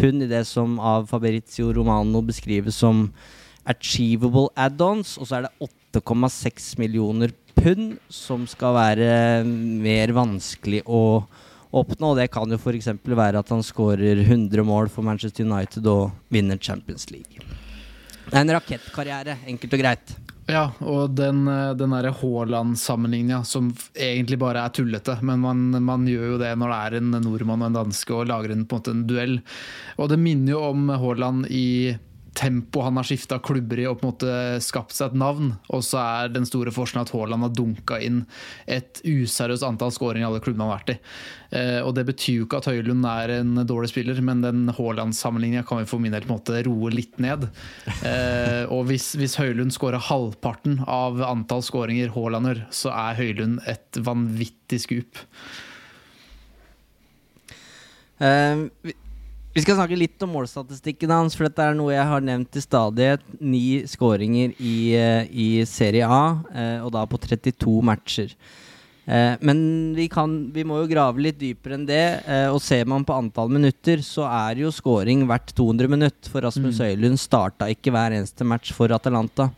pund 0.00 0.24
i 0.24 0.30
det 0.30 0.46
som 0.48 0.78
av 0.80 1.10
Fabrizio 1.10 1.74
Romano 1.76 2.24
beskrives 2.24 2.80
som 2.80 3.10
achievable 3.68 4.48
add-ons, 4.56 5.18
og 5.20 5.28
så 5.28 5.38
er 5.38 5.48
det 5.48 5.68
8,6 5.96 6.78
millioner 6.78 7.32
pund 7.54 7.96
som 8.08 8.46
skal 8.48 8.76
være 8.76 9.10
mer 9.46 10.14
vanskelig 10.16 10.82
å 10.86 11.02
oppnå. 11.70 12.14
Det 12.18 12.30
kan 12.32 12.50
jo 12.50 12.58
f.eks. 12.58 12.92
være 13.04 13.42
at 13.42 13.52
han 13.52 13.62
skårer 13.66 14.22
100 14.24 14.64
mål 14.66 14.90
for 14.92 15.06
Manchester 15.06 15.46
United 15.46 15.86
og 15.90 16.10
vinner 16.32 16.58
Champions 16.58 17.10
League. 17.10 17.42
Det 18.30 18.36
er 18.36 18.44
en 18.44 18.54
rakettkarriere, 18.54 19.40
enkelt 19.50 19.74
og 19.74 19.82
greit. 19.82 20.12
Ja, 20.50 20.64
og 20.82 21.12
den, 21.14 21.44
den 21.78 21.92
derre 21.94 22.10
Haaland-sammenligninga 22.16 23.42
som 23.46 23.68
egentlig 23.94 24.38
bare 24.40 24.64
er 24.64 24.72
tullete, 24.74 25.14
men 25.22 25.42
man, 25.44 25.60
man, 25.86 26.06
gjør 26.10 26.32
jo 26.34 26.38
det 26.40 26.50
når 26.58 26.72
det 26.72 26.78
er 26.80 26.96
en 26.98 27.10
nordmann 27.22 27.62
og 27.62 27.70
en 27.70 27.78
danske 27.84 28.14
og 28.16 28.26
lager 28.30 28.54
en, 28.54 28.64
på 28.66 28.78
en 28.78 28.82
måte 28.82 28.94
en 28.94 29.04
duell. 29.06 29.36
Og 29.98 30.10
det 30.10 30.18
minner 30.18 30.56
jo 30.56 30.64
om 30.72 30.90
Haaland 30.90 31.46
i 31.54 31.94
tempo 32.36 32.82
han 32.84 32.96
har 32.98 33.06
skifta 33.06 33.40
klubber 33.42 33.80
i 33.80 33.86
og 33.88 33.98
på 33.98 34.06
en 34.06 34.12
måte 34.12 34.34
skapt 34.64 34.94
seg 34.94 35.10
et 35.10 35.20
navn. 35.22 35.52
Og 35.74 35.82
så 35.86 36.00
er 36.00 36.32
den 36.34 36.46
store 36.48 36.72
forskjellen 36.74 37.06
at 37.06 37.12
Haaland 37.14 37.46
har 37.46 37.54
dunka 37.56 37.98
inn 38.04 38.22
et 38.70 39.00
useriøst 39.04 39.66
antall 39.66 39.92
skåringer 39.94 40.26
i 40.26 40.28
alle 40.28 40.42
klubbene 40.44 40.66
han 40.66 40.72
har 40.72 40.80
vært 40.80 40.92
i. 40.94 40.98
Eh, 41.60 41.80
og 41.82 41.94
Det 41.98 42.06
betyr 42.10 42.38
jo 42.38 42.46
ikke 42.46 42.60
at 42.62 42.70
Høylund 42.70 43.08
er 43.10 43.34
en 43.40 43.64
dårlig 43.66 43.90
spiller, 43.92 44.20
men 44.24 44.44
den 44.44 44.74
Haaland-sammenligninga 44.76 45.66
kan 45.68 45.82
vi 45.82 45.88
for 45.90 46.02
min 46.02 46.14
del 46.14 46.26
på 46.26 46.32
en 46.32 46.38
måte 46.38 46.62
roe 46.68 46.92
litt 46.94 47.18
ned. 47.22 47.48
Eh, 48.06 48.64
og 48.70 48.86
hvis, 48.90 49.12
hvis 49.18 49.38
Høylund 49.40 49.74
skårer 49.74 50.02
halvparten 50.10 50.80
av 50.86 51.20
antall 51.26 51.64
skåringer 51.66 52.14
Haalander, 52.14 52.64
så 52.74 52.94
er 52.94 53.18
Høylund 53.18 53.60
et 53.70 54.00
vanvittig 54.06 54.84
skup. 54.86 55.24
Uh, 58.20 58.68
vi 59.50 59.64
skal 59.64 59.74
snakke 59.80 59.98
litt 59.98 60.22
om 60.22 60.30
målstatistikken 60.36 61.10
hans, 61.10 61.34
for 61.34 61.48
dette 61.48 61.64
er 61.64 61.74
noe 61.74 61.90
jeg 61.90 62.06
har 62.06 62.22
nevnt 62.22 62.52
til 62.54 62.62
stadighet. 62.62 63.22
Ni 63.42 63.82
skåringer 63.90 64.52
i, 64.62 64.74
eh, 64.94 65.26
i, 65.26 65.46
Serie 65.66 66.06
A, 66.06 66.38
eh, 66.54 66.76
og 66.84 66.92
da 66.94 67.02
på 67.02 67.18
32 67.18 67.80
matcher. 67.82 68.30
Eh, 69.10 69.34
men 69.42 69.90
vi, 69.96 70.06
kan, 70.06 70.36
vi, 70.54 70.62
må 70.62 70.78
jo 70.78 70.90
grave 70.92 71.18
litt 71.18 71.40
dypere 71.40 71.74
enn 71.74 71.86
det. 71.88 72.22
og 72.52 72.60
ser 72.62 72.86
man 72.86 73.02
på 73.02 73.16
antall 73.16 73.50
minutter, 73.50 73.98
så 74.06 74.22
er 74.28 74.60
jo 74.62 74.70
scoring 74.70 75.24
hvert 75.26 75.50
200 75.50 75.90
minutt. 75.90 76.30
For 76.30 76.46
Rasmus 76.46 76.78
mm. 76.78 76.84
Høylund 76.84 77.18
starta 77.18 77.66
ikke 77.66 77.90
hver 77.90 78.14
eneste 78.14 78.46
match 78.46 78.70
for 78.70 78.94
Atalanta. 78.94 79.48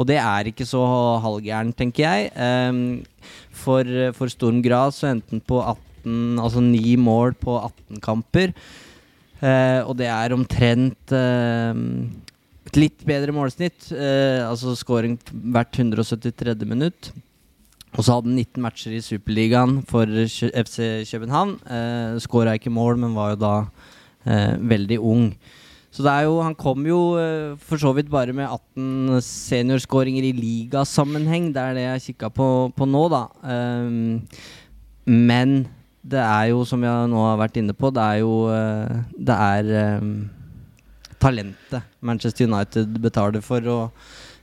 Og 0.00 0.08
det 0.08 0.16
er 0.16 0.48
ikke 0.48 0.64
så 0.64 0.80
halvgærent, 1.20 1.76
tenker 1.76 2.08
jeg. 2.08 3.04
for, 3.52 3.84
for 4.16 4.32
Storm 4.32 4.62
Gras 4.64 5.02
så 5.02 5.10
endte 5.10 5.36
han 5.36 5.44
på 5.44 5.60
18, 5.60 6.40
altså 6.40 6.64
9 6.64 6.96
mål 6.96 7.36
på 7.36 7.58
18 7.60 8.00
kamper. 8.00 8.56
Uh, 9.42 9.82
og 9.90 9.96
det 9.98 10.06
er 10.06 10.34
omtrent 10.36 11.12
uh, 11.16 11.74
et 12.68 12.78
litt 12.78 13.02
bedre 13.08 13.34
målsnitt. 13.34 13.88
Uh, 13.90 14.46
altså 14.46 14.76
scoring 14.78 15.16
hvert 15.32 15.74
173. 15.74 16.54
minutt. 16.62 17.10
Og 17.92 18.06
så 18.06 18.14
hadde 18.14 18.30
han 18.30 18.38
19 18.38 18.62
matcher 18.64 18.94
i 18.94 19.02
Superligaen 19.04 19.80
for 19.88 20.06
FC 20.06 20.78
København. 21.10 21.58
Uh, 21.66 22.20
Skåra 22.22 22.54
ikke 22.56 22.72
mål, 22.72 23.02
men 23.02 23.18
var 23.18 23.34
jo 23.34 23.42
da 23.42 23.56
veldig 24.22 25.00
ung. 25.02 25.32
Så 25.90 26.04
det 26.06 26.12
er 26.12 26.28
jo, 26.28 26.36
han 26.46 26.54
kom 26.54 26.84
jo 26.86 26.98
for 27.58 27.74
så 27.82 27.90
vidt 27.96 28.06
bare 28.06 28.30
med 28.30 28.46
18 28.46 29.18
seniorskåringer 29.26 30.28
i 30.28 30.30
ligasammenheng. 30.36 31.48
Det 31.50 31.58
er 31.58 31.74
det 31.74 31.82
jeg 31.82 32.04
kikka 32.04 32.30
på, 32.30 32.46
på, 32.70 32.86
nå, 32.86 33.02
da. 33.10 33.24
men 35.10 35.56
det 36.02 36.22
er 36.22 36.50
jo, 36.50 36.64
som 36.66 36.82
jeg 36.82 37.10
nå 37.12 37.22
har 37.28 37.40
vært 37.40 37.60
inne 37.60 37.74
på, 37.78 37.92
det 37.94 38.02
er 38.02 38.20
jo 38.24 38.34
eh, 38.50 39.02
Det 39.14 39.36
er 39.38 39.98
um, 40.02 40.12
talentet 41.22 41.88
Manchester 42.02 42.50
United 42.50 42.98
betaler 43.02 43.44
for. 43.44 43.62
Og 43.70 43.84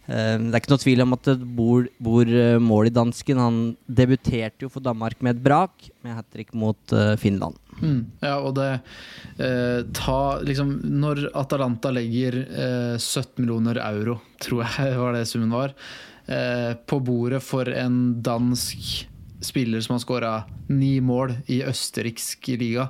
um, 0.07 0.45
det 0.47 0.53
er 0.53 0.61
ikke 0.61 0.73
noe 0.73 0.83
tvil 0.85 1.03
om 1.03 1.17
at 1.17 1.31
det 1.31 1.37
bor, 1.57 1.89
bor 1.99 2.31
mål 2.63 2.91
i 2.91 2.95
dansken. 2.95 3.43
Han 3.43 3.59
debuterte 3.85 4.67
jo 4.67 4.71
for 4.71 4.85
Danmark 4.85 5.19
med 5.19 5.35
et 5.35 5.43
brak, 5.43 5.89
med 6.05 6.15
hat 6.15 6.31
trick 6.31 6.55
mot 6.55 6.95
uh, 6.95 7.17
Finland. 7.19 7.59
Mm, 7.79 7.99
ja, 8.23 8.35
og 8.43 8.55
det 8.57 8.67
eh, 9.39 9.85
ta, 9.95 10.19
liksom, 10.43 10.73
Når 10.99 11.29
Atalanta 11.37 11.91
legger 11.95 12.41
eh, 12.43 12.95
17 12.97 13.39
millioner 13.39 13.79
euro, 13.85 14.19
tror 14.41 14.65
jeg 14.65 14.97
var 15.01 15.15
det 15.15 15.27
summen 15.29 15.53
var, 15.55 15.75
eh, 16.27 16.73
på 16.75 16.99
bordet 17.03 17.41
for 17.45 17.69
en 17.71 18.19
dansk 18.25 19.07
spiller 19.43 19.81
som 19.81 19.95
har 19.95 20.03
skåra 20.03 20.31
ni 20.67 20.97
mål 21.03 21.33
i 21.47 21.61
østerriksk 21.67 22.51
liga, 22.59 22.89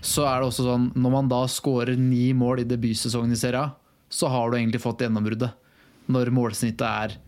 så 0.00 0.24
er 0.28 0.40
det 0.40 0.50
også 0.50 0.66
sånn 0.66 0.90
når 0.94 1.14
man 1.16 1.30
da 1.30 1.42
skårer 1.50 1.98
ni 1.98 2.30
mål 2.36 2.62
i 2.62 2.68
debutsesongen 2.68 3.34
i 3.34 3.40
Serie 3.40 3.64
A, 3.64 3.72
så 4.10 4.30
har 4.30 4.50
du 4.50 4.58
egentlig 4.58 4.82
fått 4.82 5.02
gjennombruddet. 5.04 5.52
Når 6.10 6.32
målsnittet 6.34 6.86
er 6.86 7.18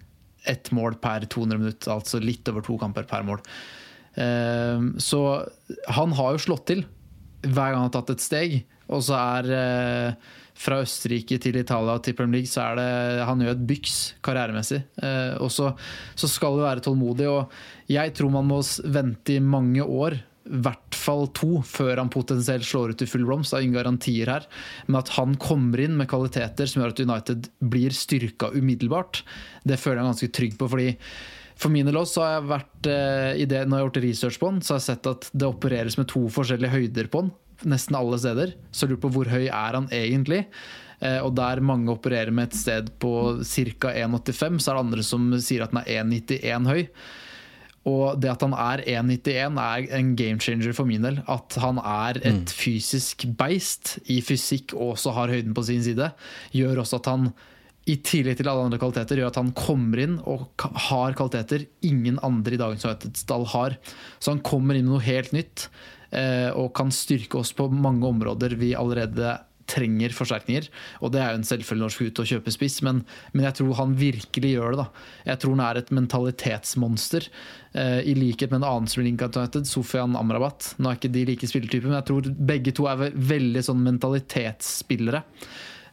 ett 0.50 0.72
mål 0.74 0.96
per 1.02 1.26
200 1.30 1.60
minutter, 1.60 1.92
altså 1.94 2.18
litt 2.22 2.48
over 2.50 2.64
to 2.66 2.78
kamper 2.80 3.06
per 3.06 3.22
mål. 3.26 3.42
Ehm, 4.18 4.94
så 4.98 5.22
han 5.94 6.14
har 6.18 6.34
jo 6.34 6.44
slått 6.48 6.66
til 6.72 6.84
hver 7.42 7.72
gang 7.72 7.80
han 7.80 7.88
har 7.88 7.94
tatt 7.94 8.14
et 8.16 8.24
steg, 8.24 8.56
og 8.92 9.02
så 9.06 9.18
er 9.18 9.52
eh, 9.56 10.32
fra 10.58 10.80
Østerrike 10.84 11.38
til 11.42 11.56
Italia 11.60 11.96
til 12.02 12.16
Premier 12.16 12.40
League, 12.40 12.50
så 12.50 12.66
er 12.66 12.78
det 12.78 13.26
Han 13.28 13.40
gjør 13.42 13.56
et 13.56 13.64
byks 13.68 13.96
karrieremessig. 14.24 14.82
Eh, 15.02 15.34
og 15.42 15.50
så, 15.52 15.72
så, 16.14 16.28
skal 16.30 16.58
du 16.58 16.64
være 16.64 16.84
tålmodig. 16.84 17.28
Og 17.30 17.90
jeg 17.90 18.14
tror 18.16 18.32
man 18.34 18.48
må 18.50 18.60
vente 18.84 19.36
i 19.36 19.42
mange 19.42 19.82
år, 19.82 20.18
i 20.42 20.60
hvert 20.62 20.96
fall 20.98 21.28
to, 21.36 21.60
før 21.66 22.00
han 22.00 22.10
potensielt 22.12 22.66
slår 22.66 22.94
ut 22.94 23.04
i 23.04 23.08
full 23.08 23.26
blomst. 23.28 23.52
Det 23.52 23.60
er 23.60 23.66
ingen 23.66 23.78
garantier 23.78 24.32
her. 24.34 24.48
Men 24.88 25.00
at 25.02 25.12
han 25.16 25.36
kommer 25.40 25.82
inn 25.82 25.94
med 25.98 26.10
kvaliteter 26.10 26.68
som 26.68 26.82
gjør 26.82 26.96
at 26.96 27.04
United 27.04 27.52
blir 27.72 27.94
styrka 27.94 28.50
umiddelbart, 28.54 29.22
det 29.64 29.78
føler 29.80 30.02
jeg 30.02 30.10
ganske 30.10 30.34
trygg 30.40 30.58
på. 30.58 30.68
fordi 30.68 30.90
for 31.62 31.70
min 31.70 31.86
del 31.86 31.94
også 31.94 32.24
har 32.24 32.32
jeg 32.32 32.48
vært, 32.50 32.86
eh, 32.90 33.42
i 33.42 33.44
det, 33.46 33.68
Når 33.68 33.76
jeg 33.76 33.84
har 33.84 33.86
gjort 33.86 34.02
research 34.02 34.38
på 34.40 34.50
den, 34.50 34.60
så 34.60 34.74
har 34.74 34.80
jeg 34.80 34.88
sett 34.88 35.06
at 35.06 35.30
det 35.30 35.46
opereres 35.46 35.98
med 35.98 36.08
to 36.08 36.26
forskjellige 36.26 36.74
høyder 36.74 37.06
på 37.12 37.22
den 37.22 37.30
nesten 37.68 37.98
alle 37.98 38.20
steder. 38.20 38.54
Så 38.70 38.86
jeg 38.86 38.94
lurer 38.94 39.04
på 39.04 39.12
hvor 39.16 39.32
høy 39.32 39.44
er 39.46 39.78
han 39.78 39.90
egentlig. 39.94 40.44
Eh, 41.02 41.18
og 41.18 41.34
der 41.38 41.62
mange 41.64 41.90
opererer 41.92 42.32
med 42.34 42.50
et 42.50 42.60
sted 42.60 42.92
på 43.02 43.42
ca. 43.42 43.92
1,85, 44.06 44.62
så 44.62 44.72
er 44.72 44.78
det 44.78 44.84
andre 44.86 45.04
som 45.06 45.28
sier 45.42 45.66
at 45.66 45.74
den 45.74 45.82
er 45.82 46.02
1,91 46.04 46.70
høy. 46.70 46.82
Og 47.90 48.20
det 48.22 48.30
at 48.30 48.44
han 48.44 48.52
er 48.54 48.84
1,91 48.86 49.58
er 49.58 49.88
en 49.98 50.12
game 50.18 50.38
changer 50.42 50.74
for 50.76 50.86
min 50.86 51.02
del. 51.02 51.18
At 51.30 51.56
han 51.58 51.80
er 51.82 52.20
et 52.22 52.44
mm. 52.44 52.52
fysisk 52.54 53.26
beist 53.38 53.96
i 54.06 54.20
fysikk 54.22 54.76
og 54.76 54.94
også 54.94 55.14
har 55.16 55.32
høyden 55.34 55.56
på 55.56 55.66
sin 55.66 55.82
side, 55.82 56.12
gjør 56.54 56.84
også 56.84 57.02
at 57.02 57.10
han 57.10 57.32
i 57.90 57.96
tillegg 58.06 58.38
til 58.38 58.50
alle 58.50 58.68
andre 58.68 58.78
kvaliteter 58.78 59.18
gjør 59.18 59.32
at 59.32 59.38
han 59.40 59.54
kommer 59.58 60.02
inn 60.02 60.18
og 60.30 60.66
har 60.88 61.16
kvaliteter 61.18 61.64
ingen 61.86 62.20
andre 62.22 62.54
i 62.54 62.60
dagens 62.60 62.84
United-stall 62.86 63.48
har. 63.54 63.78
Så 64.22 64.34
han 64.34 64.44
kommer 64.46 64.78
inn 64.78 64.86
med 64.86 64.96
noe 64.96 65.06
helt 65.06 65.32
nytt. 65.34 65.66
Eh, 66.12 66.50
og 66.52 66.74
kan 66.76 66.92
styrke 66.92 67.40
oss 67.40 67.54
på 67.56 67.70
mange 67.72 68.04
områder 68.04 68.52
vi 68.60 68.74
allerede 68.76 69.38
trenger 69.72 70.12
forsterkninger. 70.12 70.66
Og 71.00 71.12
det 71.14 71.22
er 71.22 71.32
jo 71.32 71.40
en 71.40 71.46
selvfølgelig 71.48 71.84
norsk 71.86 72.02
ut 72.04 72.20
å 72.20 72.26
kjøpe 72.28 72.52
spiss, 72.52 72.80
men, 72.84 73.02
men, 73.32 73.46
jeg 73.46 73.56
tror 73.58 73.78
han 73.78 73.96
virkelig 73.96 74.52
gjør 74.54 74.74
det. 74.74 74.84
da. 74.84 75.06
Jeg 75.30 75.42
tror 75.42 75.56
han 75.56 75.64
er 75.64 75.80
et 75.80 75.92
mentalitetsmonster. 75.96 77.28
Eh, 77.72 77.98
I 78.12 78.16
likhet 78.18 78.52
med 78.52 78.60
en 78.60 78.68
annen 78.68 78.92
som 78.92 79.04
United, 79.04 79.68
Sofian 79.70 80.18
Amrabat. 80.18 80.74
Nå 80.78 80.90
er 80.90 81.00
ikke 81.00 81.14
de 81.14 81.26
like 81.32 81.48
spilletyper, 81.48 81.88
men 81.88 82.00
jeg 82.00 82.08
tror 82.10 82.32
begge 82.52 82.76
to 82.76 82.88
er 82.90 83.06
veldig 83.32 83.64
sånn 83.70 83.84
mentalitetsspillere. 83.86 85.24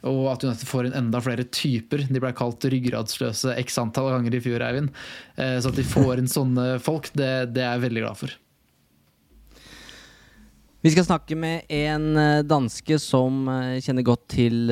Og 0.08 0.30
at 0.32 0.44
United 0.46 0.68
får 0.68 0.90
inn 0.90 1.00
enda 1.00 1.22
flere 1.24 1.46
typer. 1.52 2.06
De 2.08 2.22
ble 2.22 2.32
kalt 2.38 2.68
ryggradsløse 2.72 3.56
x 3.66 3.80
antall 3.82 4.14
ganger 4.14 4.38
i 4.38 4.44
fjor, 4.44 4.64
Eivind. 4.64 4.94
Eh, 5.36 5.58
så 5.60 5.72
at 5.72 5.80
de 5.80 5.88
får 5.88 6.22
inn 6.22 6.30
sånne 6.32 6.78
folk, 6.84 7.12
det, 7.18 7.52
det 7.56 7.66
er 7.66 7.76
jeg 7.76 7.88
veldig 7.88 8.06
glad 8.06 8.22
for. 8.22 8.38
Vi 10.80 10.94
skal 10.94 11.04
snakke 11.04 11.36
med 11.36 11.68
en 11.76 12.14
eh, 12.16 12.46
danske 12.48 12.96
som 13.04 13.44
eh, 13.52 13.82
kjenner 13.84 14.08
godt 14.08 14.24
til 14.32 14.72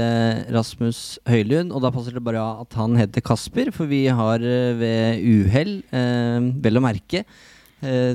Rasmus 0.56 1.20
Høylund. 1.28 1.76
Og 1.76 1.84
da 1.84 1.92
passer 1.92 2.16
det 2.16 2.24
bare 2.24 2.46
at 2.64 2.80
han 2.80 2.96
heter 3.00 3.26
Kasper, 3.28 3.74
for 3.76 3.92
vi 3.92 4.06
har 4.08 4.40
ved 4.40 5.28
uhell, 5.28 5.80
vel 5.92 6.80
å 6.80 6.88
merke, 6.88 7.26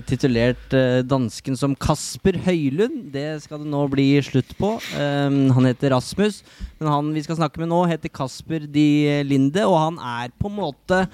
titulert 0.09 0.75
dansken 1.07 1.55
som 1.55 1.77
Kasper 1.79 2.35
Høylund. 2.43 3.13
Det 3.15 3.45
skal 3.45 3.61
det 3.63 3.69
nå 3.71 3.85
bli 3.93 4.09
slutt 4.27 4.51
på. 4.59 4.73
Han 4.91 5.69
heter 5.69 5.95
Rasmus, 5.95 6.41
men 6.81 6.91
han 6.91 7.13
vi 7.15 7.23
skal 7.23 7.39
snakke 7.39 7.63
med 7.63 7.71
nå, 7.71 7.85
heter 7.87 8.11
Kasper 8.11 8.67
Di 8.67 9.07
Linde, 9.23 9.63
og 9.63 9.79
han 9.79 10.03
er 10.03 10.35
på 10.35 10.51
en 10.51 10.59
måte 10.59 11.05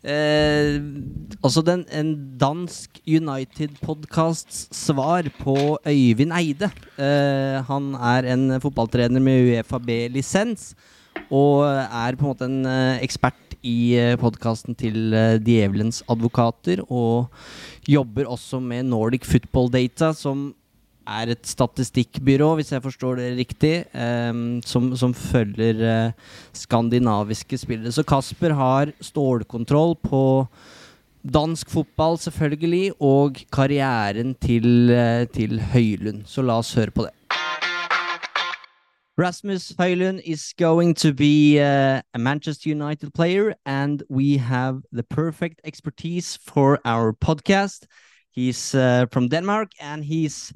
Eh, 0.00 0.80
altså 1.44 1.60
den, 1.60 1.82
en 1.92 2.14
dansk 2.40 3.02
United-podkasts 3.04 4.70
svar 4.72 5.28
på 5.42 5.76
Øyvind 5.84 6.32
Eide. 6.32 6.70
Eh, 6.96 7.60
han 7.68 7.92
er 7.94 8.30
en 8.32 8.60
fotballtrener 8.62 9.20
med 9.20 9.50
Uefa 9.50 9.78
B-lisens, 9.78 10.72
og 11.28 11.68
er 11.68 12.16
på 12.16 12.24
en 12.24 12.30
måte 12.32 12.48
en 12.48 12.64
eh, 12.64 13.02
ekspert 13.04 13.49
i 13.66 13.92
eh, 13.98 14.16
podkasten 14.20 14.76
til 14.78 15.14
eh, 15.16 15.36
Djevelens 15.42 16.02
advokater, 16.10 16.82
og 16.88 17.30
jobber 17.88 18.30
også 18.30 18.60
med 18.62 18.88
Nordic 18.88 19.26
Football 19.28 19.70
Data, 19.72 20.12
som 20.16 20.50
er 21.10 21.32
et 21.32 21.46
statistikkbyrå, 21.48 22.52
hvis 22.58 22.72
jeg 22.74 22.84
forstår 22.84 23.18
det 23.18 23.28
riktig, 23.38 23.72
um, 23.94 24.60
som, 24.66 24.90
som, 24.96 25.14
følger 25.16 25.80
uh, 25.80 26.34
skandinaviske 26.54 27.58
spillere. 27.58 27.90
Så 27.90 28.04
Kasper 28.06 28.54
har 28.54 28.92
stålkontroll 29.02 29.96
på 30.04 30.22
dansk 31.20 31.72
fotball, 31.72 32.20
selvfølgelig, 32.20 32.92
og 33.02 33.40
karrieren 33.50 34.36
til, 34.38 34.92
uh, 34.92 35.24
til 35.34 35.58
Høylund. 35.72 36.28
Så 36.30 36.46
la 36.46 36.60
oss 36.62 36.76
høre 36.78 36.94
på 36.94 37.08
det. 37.08 37.14
Rasmus 39.20 39.72
Høylund 39.72 40.22
is 40.24 40.54
going 40.56 40.94
to 40.94 41.12
be 41.12 41.60
uh, 41.60 42.00
a 42.14 42.18
Manchester 42.18 42.70
United 42.70 43.12
player, 43.12 43.54
and 43.66 44.02
we 44.08 44.38
have 44.38 44.80
the 44.92 45.02
perfect 45.02 45.60
expertise 45.62 46.38
for 46.38 46.78
our 46.86 47.12
podcast. 47.12 47.84
He's 48.30 48.74
uh, 48.74 49.04
from 49.12 49.28
Denmark, 49.28 49.72
and 49.78 50.02
he's 50.02 50.54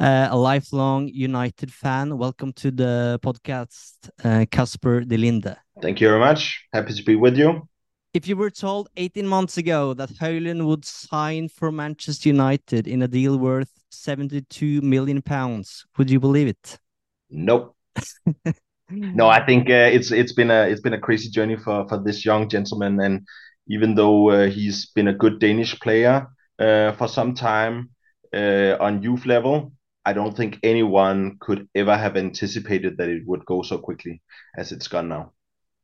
uh, 0.00 0.28
a 0.30 0.36
lifelong 0.38 1.08
United 1.08 1.70
fan. 1.70 2.16
Welcome 2.16 2.54
to 2.54 2.70
the 2.70 3.20
podcast, 3.22 4.08
uh, 4.24 4.46
Casper 4.50 5.00
De 5.00 5.18
Linde. 5.18 5.54
Thank 5.82 6.00
you 6.00 6.08
very 6.08 6.20
much. 6.20 6.64
Happy 6.72 6.94
to 6.94 7.02
be 7.02 7.16
with 7.16 7.36
you. 7.36 7.68
If 8.14 8.26
you 8.26 8.36
were 8.38 8.48
told 8.48 8.88
18 8.96 9.26
months 9.26 9.58
ago 9.58 9.92
that 9.92 10.08
Højlund 10.08 10.64
would 10.64 10.86
sign 10.86 11.50
for 11.50 11.70
Manchester 11.70 12.30
United 12.30 12.86
in 12.86 13.02
a 13.02 13.08
deal 13.08 13.36
worth 13.36 13.72
72 13.90 14.80
million 14.80 15.20
pounds, 15.20 15.84
would 15.98 16.10
you 16.10 16.18
believe 16.18 16.48
it? 16.48 16.78
Nope. 17.28 17.75
No, 19.14 19.28
I 19.28 19.44
think 19.46 19.68
uh, 19.70 19.90
it's 19.92 20.10
it's 20.12 20.32
been 20.32 20.50
a 20.50 20.62
it's 20.68 20.80
been 20.80 20.92
a 20.94 21.00
crazy 21.00 21.30
journey 21.30 21.56
for 21.56 21.88
for 21.88 21.98
this 22.02 22.24
young 22.24 22.48
gentleman, 22.48 23.00
and 23.00 23.26
even 23.68 23.94
though 23.94 24.30
uh, 24.30 24.46
he's 24.48 24.86
been 24.94 25.08
a 25.08 25.14
good 25.14 25.40
Danish 25.40 25.78
player 25.80 26.28
uh, 26.58 26.92
for 26.92 27.08
some 27.08 27.34
time 27.34 27.90
uh, 28.34 28.76
on 28.80 29.02
youth 29.02 29.26
level, 29.26 29.72
I 30.04 30.12
don't 30.12 30.36
think 30.36 30.58
anyone 30.62 31.36
could 31.40 31.68
ever 31.74 31.96
have 31.96 32.16
anticipated 32.16 32.96
that 32.98 33.08
it 33.08 33.22
would 33.26 33.44
go 33.44 33.62
so 33.62 33.78
quickly 33.78 34.22
as 34.56 34.72
it's 34.72 34.88
gone 34.88 35.08
now. 35.08 35.32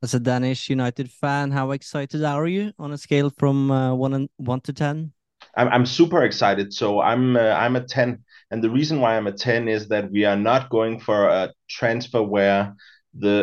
As 0.03 0.13
a 0.13 0.19
Danish 0.19 0.69
United 0.69 1.09
fan, 1.09 1.49
how 1.49 1.71
excited 1.71 2.23
are 2.23 2.45
you 2.45 2.73
on 2.77 2.91
a 2.91 2.97
scale 2.99 3.31
from 3.31 3.71
uh, 3.71 3.95
one 3.95 4.13
and 4.13 4.29
one 4.37 4.61
to 4.61 4.73
ten? 4.73 5.13
I'm 5.55 5.67
I'm 5.69 5.85
super 5.85 6.23
excited. 6.23 6.73
So 6.73 7.01
I'm 7.01 7.35
uh, 7.35 7.39
I'm 7.41 7.75
a 7.75 7.81
ten, 7.83 8.23
and 8.53 8.63
the 8.63 8.69
reason 8.69 9.01
why 9.01 9.17
I'm 9.17 9.25
a 9.25 9.31
ten 9.31 9.67
is 9.67 9.87
that 9.87 10.11
we 10.11 10.25
are 10.25 10.35
not 10.37 10.69
going 10.69 10.99
for 10.99 11.27
a 11.27 11.51
transfer 11.67 12.21
where 12.21 12.75
the 13.17 13.37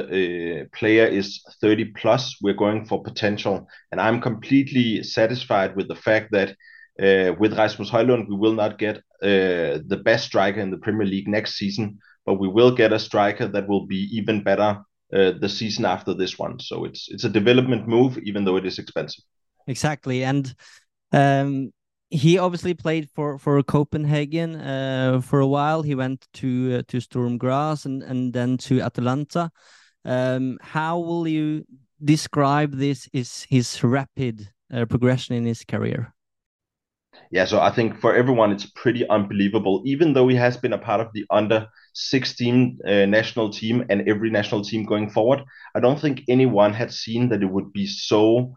uh, 0.62 0.76
player 0.78 1.04
is 1.04 1.42
30 1.60 1.86
plus. 1.96 2.36
We're 2.40 2.54
going 2.54 2.84
for 2.84 3.02
potential, 3.02 3.66
and 3.90 4.00
I'm 4.00 4.20
completely 4.20 5.02
satisfied 5.02 5.74
with 5.74 5.88
the 5.88 5.96
fact 5.96 6.30
that 6.30 6.50
uh, 7.02 7.34
with 7.40 7.58
Rasmus 7.58 7.90
Højlund, 7.90 8.28
we 8.28 8.36
will 8.36 8.54
not 8.54 8.78
get 8.78 8.98
uh, 9.20 9.82
the 9.84 10.00
best 10.04 10.26
striker 10.26 10.60
in 10.60 10.70
the 10.70 10.78
Premier 10.78 11.08
League 11.08 11.26
next 11.26 11.58
season, 11.58 11.98
but 12.24 12.34
we 12.34 12.46
will 12.46 12.70
get 12.70 12.92
a 12.92 12.98
striker 13.00 13.48
that 13.48 13.66
will 13.66 13.86
be 13.86 14.08
even 14.12 14.44
better 14.44 14.78
uh, 15.12 15.32
the 15.40 15.48
season 15.48 15.86
after 15.86 16.14
this 16.14 16.38
one. 16.38 16.60
So 16.60 16.84
it's 16.84 17.08
it's 17.10 17.24
a 17.24 17.28
development 17.40 17.88
move, 17.88 18.16
even 18.18 18.44
though 18.44 18.58
it 18.58 18.66
is 18.66 18.78
expensive. 18.78 19.24
Exactly, 19.66 20.22
and 20.22 20.54
um, 21.10 21.72
he 22.10 22.38
obviously 22.38 22.74
played 22.74 23.08
for 23.10 23.38
for 23.38 23.62
Copenhagen 23.62 24.56
uh, 24.56 25.20
for 25.22 25.40
a 25.40 25.46
while. 25.46 25.82
He 25.82 25.94
went 25.94 26.26
to 26.34 26.78
uh, 26.78 26.82
to 26.88 27.00
Sturm 27.00 27.38
Graz 27.38 27.86
and 27.86 28.02
and 28.02 28.32
then 28.32 28.56
to 28.58 28.80
Atalanta. 28.80 29.50
Um, 30.04 30.58
how 30.62 30.98
will 30.98 31.28
you 31.28 31.64
describe 32.02 32.76
this? 32.76 33.08
Is 33.12 33.46
his 33.48 33.82
rapid 33.84 34.50
uh, 34.72 34.86
progression 34.86 35.34
in 35.36 35.44
his 35.44 35.64
career? 35.64 36.12
yeah, 37.30 37.44
so 37.44 37.60
I 37.60 37.70
think 37.70 38.00
for 38.00 38.14
everyone 38.14 38.50
it's 38.50 38.66
pretty 38.66 39.08
unbelievable. 39.08 39.82
Even 39.84 40.12
though 40.12 40.28
he 40.28 40.36
has 40.36 40.56
been 40.56 40.72
a 40.72 40.78
part 40.78 41.00
of 41.00 41.12
the 41.12 41.24
under 41.30 41.68
16 41.94 42.78
uh, 42.86 43.06
national 43.06 43.50
team 43.50 43.84
and 43.88 44.08
every 44.08 44.30
national 44.30 44.64
team 44.64 44.84
going 44.84 45.10
forward, 45.10 45.42
I 45.74 45.80
don't 45.80 46.00
think 46.00 46.22
anyone 46.28 46.72
had 46.72 46.92
seen 46.92 47.28
that 47.28 47.42
it 47.42 47.50
would 47.50 47.72
be 47.72 47.86
so 47.86 48.54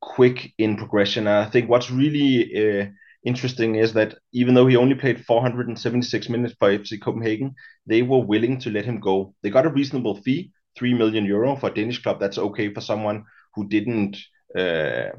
quick 0.00 0.52
in 0.58 0.76
progression. 0.76 1.26
And 1.26 1.46
I 1.46 1.50
think 1.50 1.68
what's 1.68 1.90
really 1.90 2.50
uh, 2.54 2.86
interesting 3.24 3.76
is 3.76 3.92
that 3.94 4.14
even 4.32 4.54
though 4.54 4.66
he 4.66 4.76
only 4.76 4.94
played 4.94 5.24
476 5.24 6.28
minutes 6.28 6.54
for 6.58 6.70
FC 6.70 6.98
Copenhagen, 6.98 7.54
they 7.86 8.02
were 8.02 8.24
willing 8.24 8.58
to 8.60 8.70
let 8.70 8.84
him 8.84 9.00
go. 9.00 9.34
They 9.42 9.50
got 9.50 9.66
a 9.66 9.70
reasonable 9.70 10.20
fee, 10.22 10.52
three 10.76 10.94
million 10.94 11.24
euro 11.24 11.56
for 11.56 11.70
a 11.70 11.74
Danish 11.74 12.02
club. 12.02 12.20
That's 12.20 12.38
okay 12.38 12.72
for 12.72 12.80
someone 12.80 13.24
who 13.54 13.68
didn't. 13.68 14.16
Uh, 14.56 15.10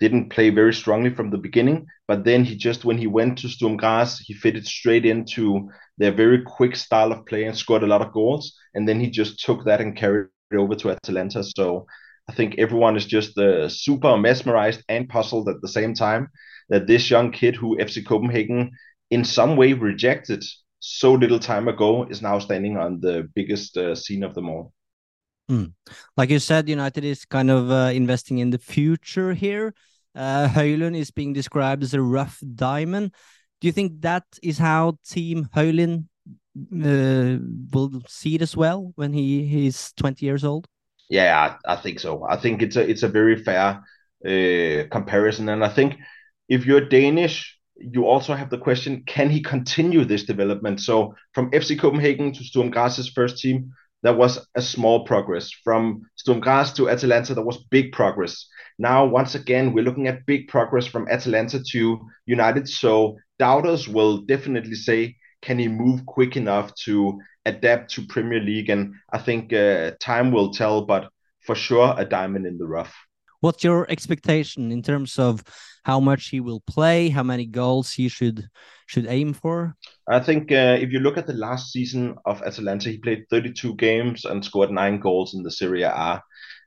didn't 0.00 0.30
play 0.30 0.50
very 0.50 0.72
strongly 0.72 1.10
from 1.10 1.30
the 1.30 1.38
beginning, 1.38 1.86
but 2.06 2.24
then 2.24 2.44
he 2.44 2.56
just 2.56 2.84
when 2.84 2.98
he 2.98 3.08
went 3.08 3.38
to 3.38 3.48
Sturm 3.48 3.76
Graz, 3.76 4.20
he 4.20 4.32
fitted 4.32 4.64
straight 4.64 5.04
into 5.04 5.68
their 5.98 6.12
very 6.12 6.42
quick 6.42 6.76
style 6.76 7.10
of 7.10 7.26
play 7.26 7.44
and 7.44 7.56
scored 7.56 7.82
a 7.82 7.86
lot 7.86 8.00
of 8.00 8.12
goals. 8.12 8.56
And 8.74 8.88
then 8.88 9.00
he 9.00 9.10
just 9.10 9.44
took 9.44 9.64
that 9.64 9.80
and 9.80 9.96
carried 9.96 10.28
it 10.52 10.56
over 10.56 10.76
to 10.76 10.92
Atalanta. 10.92 11.42
So 11.42 11.86
I 12.28 12.34
think 12.34 12.56
everyone 12.58 12.96
is 12.96 13.06
just 13.06 13.38
uh, 13.38 13.68
super 13.68 14.16
mesmerized 14.16 14.82
and 14.88 15.08
puzzled 15.08 15.48
at 15.48 15.60
the 15.62 15.68
same 15.68 15.94
time 15.94 16.28
that 16.68 16.86
this 16.86 17.10
young 17.10 17.32
kid 17.32 17.56
who 17.56 17.78
FC 17.78 18.04
Copenhagen 18.04 18.70
in 19.10 19.24
some 19.24 19.56
way 19.56 19.72
rejected 19.72 20.44
so 20.80 21.12
little 21.12 21.38
time 21.38 21.68
ago 21.68 22.04
is 22.04 22.22
now 22.22 22.38
standing 22.38 22.76
on 22.76 23.00
the 23.00 23.28
biggest 23.34 23.76
uh, 23.76 23.94
scene 23.94 24.22
of 24.22 24.34
them 24.34 24.48
all. 24.50 24.72
Mm. 25.50 25.72
Like 26.16 26.30
you 26.30 26.38
said, 26.38 26.68
United 26.68 27.04
is 27.04 27.24
kind 27.24 27.50
of 27.50 27.70
uh, 27.70 27.90
investing 27.94 28.38
in 28.38 28.50
the 28.50 28.58
future 28.58 29.32
here. 29.32 29.74
Uh, 30.14 30.48
is 30.56 31.10
being 31.10 31.32
described 31.32 31.82
as 31.82 31.94
a 31.94 32.02
rough 32.02 32.40
diamond. 32.54 33.14
Do 33.60 33.68
you 33.68 33.72
think 33.72 34.00
that 34.00 34.24
is 34.42 34.58
how 34.58 34.98
Team 35.06 35.48
Høylund 35.54 36.06
uh, 36.56 37.38
will 37.72 38.02
see 38.08 38.34
it 38.34 38.42
as 38.42 38.56
well 38.56 38.92
when 38.96 39.12
he 39.12 39.46
he's 39.46 39.92
20 39.96 40.26
years 40.26 40.44
old? 40.44 40.66
Yeah, 41.08 41.56
I, 41.66 41.72
I 41.72 41.76
think 41.76 42.00
so. 42.00 42.24
I 42.28 42.36
think 42.36 42.62
it's 42.62 42.76
a 42.76 42.88
it's 42.88 43.02
a 43.02 43.08
very 43.08 43.42
fair 43.42 43.82
uh, 44.26 44.88
comparison, 44.90 45.48
and 45.48 45.64
I 45.64 45.68
think 45.68 45.96
if 46.48 46.66
you're 46.66 46.86
Danish, 46.88 47.56
you 47.76 48.06
also 48.06 48.34
have 48.34 48.50
the 48.50 48.58
question: 48.58 49.04
Can 49.06 49.30
he 49.30 49.40
continue 49.40 50.04
this 50.04 50.24
development? 50.24 50.80
So 50.80 51.14
from 51.32 51.50
FC 51.54 51.76
Copenhagen 51.76 52.32
to 52.32 52.44
Sturm 52.44 52.70
Graz's 52.70 53.08
first 53.08 53.38
team, 53.38 53.72
there 54.02 54.14
was 54.14 54.46
a 54.54 54.60
small 54.60 55.04
progress. 55.06 55.50
From 55.64 56.02
Sturm 56.16 56.40
Graz 56.40 56.72
to 56.74 56.90
Atalanta, 56.90 57.34
there 57.34 57.44
was 57.44 57.64
big 57.70 57.92
progress. 57.92 58.46
Now, 58.78 59.06
once 59.06 59.34
again, 59.34 59.72
we're 59.72 59.84
looking 59.84 60.08
at 60.08 60.26
big 60.26 60.48
progress 60.48 60.86
from 60.86 61.08
Atalanta 61.08 61.60
to 61.72 62.00
United. 62.26 62.68
So 62.68 63.16
doubters 63.38 63.88
will 63.88 64.18
definitely 64.18 64.74
say, 64.76 65.16
can 65.42 65.58
he 65.58 65.68
move 65.68 66.04
quick 66.06 66.36
enough 66.36 66.74
to 66.84 67.18
adapt 67.48 67.90
to 67.94 68.06
Premier 68.06 68.40
League? 68.40 68.70
And 68.70 68.94
I 69.12 69.18
think 69.18 69.52
uh, 69.52 69.92
time 70.00 70.32
will 70.32 70.52
tell, 70.52 70.82
but 70.82 71.10
for 71.40 71.54
sure, 71.54 71.94
a 71.96 72.04
diamond 72.04 72.46
in 72.46 72.58
the 72.58 72.66
rough. 72.66 72.94
What's 73.40 73.62
your 73.62 73.88
expectation 73.88 74.72
in 74.72 74.82
terms 74.82 75.18
of 75.18 75.42
how 75.84 76.00
much 76.00 76.28
he 76.28 76.40
will 76.40 76.60
play, 76.60 77.08
how 77.08 77.22
many 77.22 77.46
goals 77.46 77.92
he 77.92 78.08
should 78.08 78.48
should 78.86 79.06
aim 79.06 79.32
for? 79.32 79.76
I 80.08 80.20
think 80.20 80.50
uh, 80.50 80.76
if 80.80 80.90
you 80.92 81.00
look 81.00 81.18
at 81.18 81.26
the 81.26 81.34
last 81.46 81.72
season 81.72 82.16
of 82.24 82.42
Atalanta, 82.42 82.90
he 82.90 82.98
played 82.98 83.26
32 83.30 83.74
games 83.76 84.24
and 84.24 84.44
scored 84.44 84.70
nine 84.70 84.98
goals 84.98 85.34
in 85.34 85.42
the 85.42 85.50
Serie 85.50 85.82
A. 85.82 86.22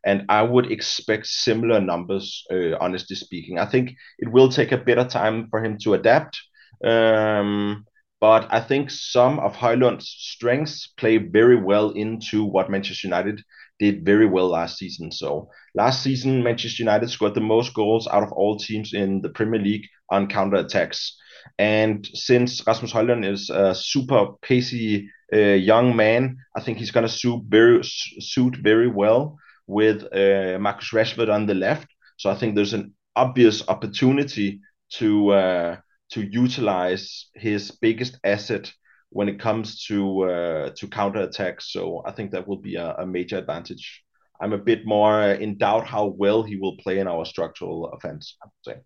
And 0.06 0.26
I 0.30 0.42
would 0.42 0.72
expect 0.72 1.28
similar 1.28 1.80
numbers, 1.80 2.44
uh, 2.52 2.78
honestly 2.80 3.16
speaking. 3.16 3.60
I 3.60 3.66
think 3.66 3.94
it 4.18 4.32
will 4.32 4.50
take 4.50 4.72
a 4.72 4.78
bit 4.78 4.98
of 4.98 5.10
time 5.10 5.48
for 5.50 5.64
him 5.64 5.78
to 5.84 5.94
adapt. 5.94 6.42
Um, 6.84 7.86
but 8.22 8.48
I 8.52 8.60
think 8.60 8.92
some 8.92 9.40
of 9.40 9.56
Højlund's 9.56 10.08
strengths 10.08 10.88
play 10.96 11.18
very 11.18 11.58
well 11.58 11.90
into 11.90 12.46
what 12.46 12.70
Manchester 12.70 13.08
United 13.08 13.42
did 13.80 14.06
very 14.06 14.28
well 14.28 14.48
last 14.48 14.78
season. 14.78 15.12
So 15.12 15.50
last 15.74 16.04
season, 16.04 16.44
Manchester 16.44 16.84
United 16.84 17.10
scored 17.10 17.34
the 17.34 17.42
most 17.42 17.74
goals 17.74 18.08
out 18.08 18.22
of 18.22 18.32
all 18.32 18.58
teams 18.58 18.94
in 18.94 19.22
the 19.22 19.30
Premier 19.30 19.60
League 19.60 19.88
on 20.12 20.28
counter 20.28 20.58
attacks. 20.58 21.18
And 21.58 22.08
since 22.14 22.66
Rasmus 22.68 22.94
Højlund 22.94 23.26
is 23.26 23.50
a 23.50 23.74
super 23.74 24.28
pacey 24.44 25.10
uh, 25.34 25.58
young 25.72 25.96
man, 25.96 26.38
I 26.56 26.62
think 26.62 26.78
he's 26.78 26.92
going 26.92 27.08
to 27.08 27.12
suit 27.12 27.42
very 27.48 27.84
suit 27.84 28.56
very 28.62 28.88
well 28.88 29.38
with 29.66 30.04
uh, 30.14 30.60
Marcus 30.60 30.92
Rashford 30.92 31.34
on 31.34 31.48
the 31.48 31.56
left. 31.56 31.88
So 32.18 32.30
I 32.30 32.36
think 32.36 32.54
there's 32.54 32.74
an 32.74 32.94
obvious 33.16 33.68
opportunity 33.68 34.62
to 35.00 35.32
uh, 35.32 35.78
to 36.12 36.22
utilize 36.22 37.30
his 37.36 37.72
biggest 37.72 38.20
asset 38.24 38.72
when 39.10 39.28
it 39.28 39.40
comes 39.40 39.84
to 39.86 40.24
uh, 40.24 40.70
to 40.76 40.88
counter 40.88 41.22
attacks. 41.22 41.72
So 41.72 42.02
I 42.06 42.12
think 42.12 42.32
that 42.32 42.48
will 42.48 42.62
be 42.62 42.76
a, 42.76 42.96
a, 42.98 43.06
major 43.06 43.38
advantage. 43.38 44.04
I'm 44.42 44.54
a 44.54 44.58
bit 44.58 44.86
more 44.86 45.22
in 45.22 45.58
doubt 45.58 45.86
how 45.86 46.06
well 46.18 46.44
he 46.44 46.56
will 46.56 46.78
play 46.78 47.00
in 47.00 47.08
our 47.08 47.26
structural 47.26 47.90
offense. 47.90 48.38
I 48.42 48.46
would 48.48 48.76
say. 48.76 48.82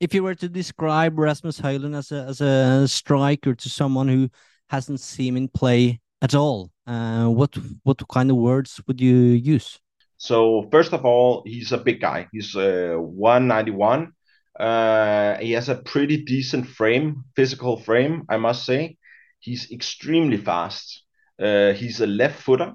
If 0.00 0.14
you 0.14 0.22
were 0.22 0.34
to 0.36 0.48
describe 0.48 1.18
Rasmus 1.18 1.60
Højlund 1.60 1.96
as 1.96 2.12
a 2.12 2.24
as 2.28 2.40
a 2.40 2.86
striker 2.86 3.54
to 3.54 3.68
someone 3.68 4.08
who 4.08 4.28
hasn't 4.68 5.00
seen 5.00 5.36
him 5.36 5.48
play 5.48 6.00
at 6.22 6.34
all, 6.34 6.70
uh, 6.86 7.26
what 7.26 7.56
what 7.84 8.02
kind 8.08 8.30
of 8.30 8.36
words 8.36 8.80
would 8.86 9.00
you 9.00 9.16
use? 9.54 9.80
So 10.18 10.68
first 10.72 10.92
of 10.92 11.04
all, 11.04 11.42
he's 11.46 11.72
a 11.72 11.78
big 11.78 12.00
guy. 12.00 12.28
He's 12.32 12.54
uh, 12.56 12.96
191. 12.98 14.12
Uh, 14.58 15.36
he 15.38 15.52
has 15.52 15.68
a 15.68 15.76
pretty 15.76 16.24
decent 16.24 16.66
frame, 16.66 17.24
physical 17.36 17.78
frame, 17.78 18.24
I 18.28 18.38
must 18.38 18.64
say. 18.64 18.96
He's 19.38 19.70
extremely 19.70 20.36
fast. 20.36 21.04
Uh, 21.40 21.72
he's 21.72 22.00
a 22.00 22.06
left 22.06 22.42
footer. 22.42 22.74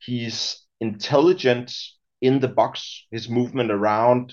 He's 0.00 0.66
intelligent 0.80 1.72
in 2.20 2.40
the 2.40 2.48
box. 2.48 3.06
His 3.12 3.28
movement 3.28 3.70
around 3.70 4.32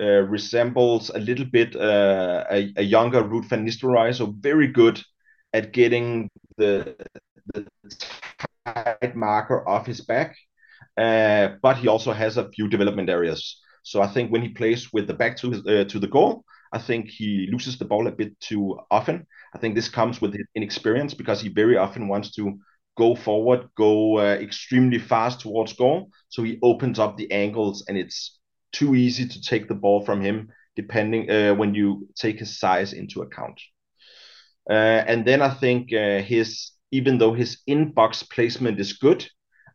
uh, 0.00 0.22
resembles 0.22 1.10
a 1.10 1.18
little 1.18 1.44
bit 1.44 1.76
uh, 1.76 2.44
a, 2.50 2.72
a, 2.76 2.82
younger 2.82 3.22
Ruud 3.22 3.44
van 3.44 3.66
Nistelrooy, 3.66 4.14
so 4.14 4.34
very 4.38 4.68
good 4.68 5.00
at 5.52 5.72
getting 5.72 6.30
the, 6.56 6.96
the 7.54 7.66
tight 8.64 9.16
marker 9.16 9.68
off 9.68 9.86
his 9.86 10.00
back. 10.00 10.36
Uh, 10.96 11.50
but 11.62 11.76
he 11.76 11.88
also 11.88 12.12
has 12.12 12.36
a 12.36 12.48
few 12.50 12.68
development 12.68 13.08
areas. 13.08 13.60
So 13.88 14.02
I 14.02 14.06
think 14.06 14.30
when 14.30 14.42
he 14.42 14.50
plays 14.50 14.92
with 14.92 15.06
the 15.06 15.14
back 15.14 15.36
to 15.38 15.46
uh, 15.54 15.84
to 15.84 15.98
the 15.98 16.06
goal, 16.06 16.44
I 16.72 16.78
think 16.78 17.08
he 17.08 17.48
loses 17.50 17.78
the 17.78 17.86
ball 17.86 18.06
a 18.06 18.12
bit 18.12 18.38
too 18.38 18.78
often. 18.90 19.26
I 19.54 19.58
think 19.58 19.74
this 19.74 19.88
comes 19.88 20.20
with 20.20 20.34
his 20.34 20.46
inexperience 20.54 21.14
because 21.14 21.40
he 21.40 21.48
very 21.48 21.78
often 21.78 22.06
wants 22.06 22.30
to 22.32 22.58
go 22.98 23.14
forward, 23.14 23.68
go 23.76 24.18
uh, 24.18 24.36
extremely 24.40 24.98
fast 24.98 25.40
towards 25.40 25.72
goal. 25.72 26.10
So 26.28 26.42
he 26.42 26.58
opens 26.62 26.98
up 26.98 27.16
the 27.16 27.30
angles, 27.32 27.84
and 27.88 27.96
it's 27.96 28.38
too 28.72 28.94
easy 28.94 29.26
to 29.26 29.40
take 29.40 29.68
the 29.68 29.80
ball 29.84 30.04
from 30.04 30.20
him. 30.20 30.48
Depending 30.76 31.30
uh, 31.30 31.54
when 31.54 31.74
you 31.74 32.08
take 32.14 32.38
his 32.38 32.60
size 32.60 32.92
into 32.92 33.22
account, 33.22 33.58
uh, 34.70 35.02
and 35.08 35.26
then 35.26 35.40
I 35.40 35.54
think 35.54 35.92
uh, 35.94 36.20
his 36.20 36.72
even 36.90 37.18
though 37.18 37.32
his 37.32 37.58
in-box 37.66 38.22
placement 38.22 38.78
is 38.80 38.92
good, 38.92 39.26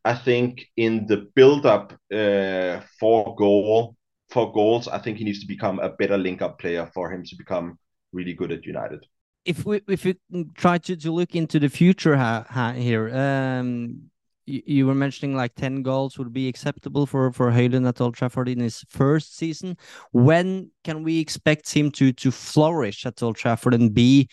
I 0.06 0.16
think 0.16 0.66
in 0.78 1.08
the 1.08 1.28
build-up 1.36 1.94
uh, 2.14 2.82
for 3.00 3.36
goal 3.36 3.96
for 4.34 4.52
goals, 4.52 4.88
I 4.88 4.98
think 4.98 5.20
he 5.20 5.24
needs 5.24 5.40
to 5.42 5.48
become 5.48 5.80
a 5.80 5.90
better 5.90 6.18
link-up 6.18 6.60
player 6.60 6.90
for 6.94 7.12
him 7.12 7.24
to 7.24 7.36
become 7.36 7.78
really 8.12 8.34
good 8.34 8.52
at 8.52 8.66
United. 8.66 9.06
If 9.46 9.66
we 9.66 9.82
if 9.88 10.06
we 10.06 10.16
try 10.56 10.78
to, 10.80 10.96
to 10.96 11.12
look 11.12 11.36
into 11.36 11.60
the 11.60 11.70
future 11.70 12.16
ha, 12.16 12.46
ha, 12.50 12.72
here, 12.72 13.14
um, 13.14 14.10
you, 14.46 14.62
you, 14.66 14.88
were 14.88 14.96
mentioning 14.96 15.36
like 15.36 15.54
ten 15.56 15.84
goals 15.84 16.18
would 16.18 16.32
be 16.32 16.48
acceptable 16.48 17.06
for 17.06 17.32
for 17.34 17.52
Højlund 17.52 17.88
at 17.88 18.00
Old 18.00 18.16
Trafford 18.16 18.48
in 18.48 18.60
his 18.60 18.86
first 18.88 19.36
season. 19.36 19.78
When 20.12 20.72
can 20.86 21.04
we 21.04 21.20
expect 21.20 21.74
him 21.74 21.92
to 21.92 22.14
to 22.14 22.32
flourish 22.32 23.06
at 23.06 23.22
Old 23.22 23.36
Trafford 23.36 23.74
and 23.74 23.94
be 23.94 24.30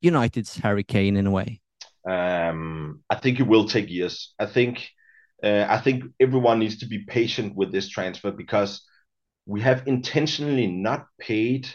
United's 0.00 0.56
Harry 0.58 0.84
Kane 0.84 1.16
in 1.16 1.26
a 1.26 1.30
way? 1.30 1.60
Um, 2.08 3.02
I 3.08 3.14
think 3.14 3.38
it 3.38 3.46
will 3.46 3.68
take 3.68 3.88
years. 3.88 4.34
I 4.40 4.46
think 4.46 4.88
uh, 5.44 5.66
I 5.68 5.78
think 5.78 6.04
everyone 6.18 6.58
needs 6.58 6.78
to 6.78 6.86
be 6.86 7.04
patient 7.04 7.54
with 7.54 7.70
this 7.70 7.88
transfer 7.88 8.32
because 8.32 8.87
we 9.48 9.62
have 9.62 9.82
intentionally 9.86 10.66
not 10.66 11.06
paid 11.18 11.66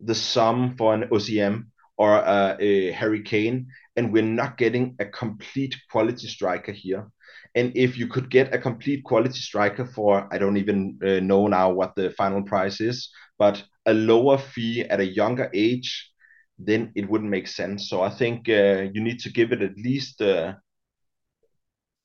the 0.00 0.14
sum 0.14 0.76
for 0.76 0.92
an 0.92 1.04
OCM 1.04 1.68
or 1.96 2.16
a, 2.16 2.56
a 2.60 2.90
Harry 2.92 3.22
Kane, 3.22 3.68
and 3.96 4.12
we're 4.12 4.22
not 4.22 4.58
getting 4.58 4.94
a 4.98 5.06
complete 5.06 5.74
quality 5.90 6.26
striker 6.26 6.72
here. 6.72 7.10
And 7.54 7.72
if 7.74 7.96
you 7.96 8.06
could 8.06 8.28
get 8.28 8.54
a 8.54 8.58
complete 8.58 9.02
quality 9.04 9.38
striker 9.38 9.86
for, 9.86 10.28
I 10.30 10.36
don't 10.36 10.58
even 10.58 10.98
uh, 11.02 11.20
know 11.20 11.46
now 11.46 11.70
what 11.72 11.96
the 11.96 12.10
final 12.10 12.42
price 12.42 12.82
is, 12.82 13.08
but 13.38 13.64
a 13.86 13.94
lower 13.94 14.36
fee 14.36 14.82
at 14.82 15.00
a 15.00 15.06
younger 15.06 15.50
age, 15.54 16.10
then 16.58 16.92
it 16.94 17.08
wouldn't 17.08 17.30
make 17.30 17.48
sense. 17.48 17.88
So 17.88 18.02
I 18.02 18.10
think 18.10 18.46
uh, 18.48 18.88
you 18.92 19.02
need 19.02 19.20
to 19.20 19.32
give 19.32 19.52
it 19.52 19.62
at 19.62 19.76
least 19.76 20.20
uh, 20.20 20.54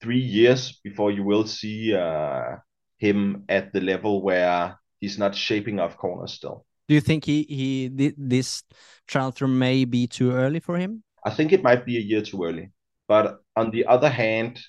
three 0.01 0.19
years 0.19 0.79
before 0.85 1.11
you 1.11 1.23
will 1.23 1.45
see 1.45 1.93
uh, 1.93 2.55
him 2.97 3.43
at 3.49 3.73
the 3.73 3.81
level 3.81 4.21
where 4.21 4.77
he's 4.99 5.17
not 5.17 5.36
shaping 5.36 5.79
off 5.79 5.97
corners 5.97 6.33
still. 6.33 6.65
Do 6.88 6.93
you 6.93 7.01
think 7.01 7.25
he 7.25 7.43
he 7.43 8.13
this 8.17 8.63
transfer 9.07 9.47
may 9.47 9.86
be 9.86 10.07
too 10.07 10.31
early 10.31 10.60
for 10.60 10.77
him? 10.77 11.03
I 11.25 11.31
think 11.31 11.51
it 11.51 11.63
might 11.63 11.86
be 11.86 11.97
a 11.97 12.01
year 12.01 12.21
too 12.21 12.43
early. 12.43 12.71
But 13.07 13.39
on 13.55 13.71
the 13.71 13.86
other 13.86 14.10
hand, 14.10 14.60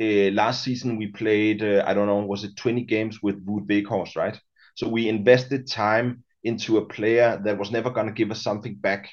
uh, 0.00 0.30
last 0.32 0.62
season 0.62 0.96
we 0.96 1.08
played 1.08 1.62
uh, 1.62 1.84
I 1.86 1.94
don't 1.94 2.06
know 2.06 2.20
was 2.20 2.44
it 2.44 2.56
20 2.56 2.84
games 2.84 3.22
with 3.22 3.42
Wood 3.44 3.66
Weghorst, 3.66 4.16
right? 4.16 4.38
So 4.74 4.88
we 4.88 5.08
invested 5.08 5.66
time 5.66 6.24
into 6.44 6.78
a 6.78 6.86
player 6.86 7.40
that 7.44 7.58
was 7.58 7.70
never 7.70 7.90
going 7.90 8.06
to 8.06 8.12
give 8.12 8.30
us 8.30 8.42
something 8.42 8.76
back. 8.76 9.10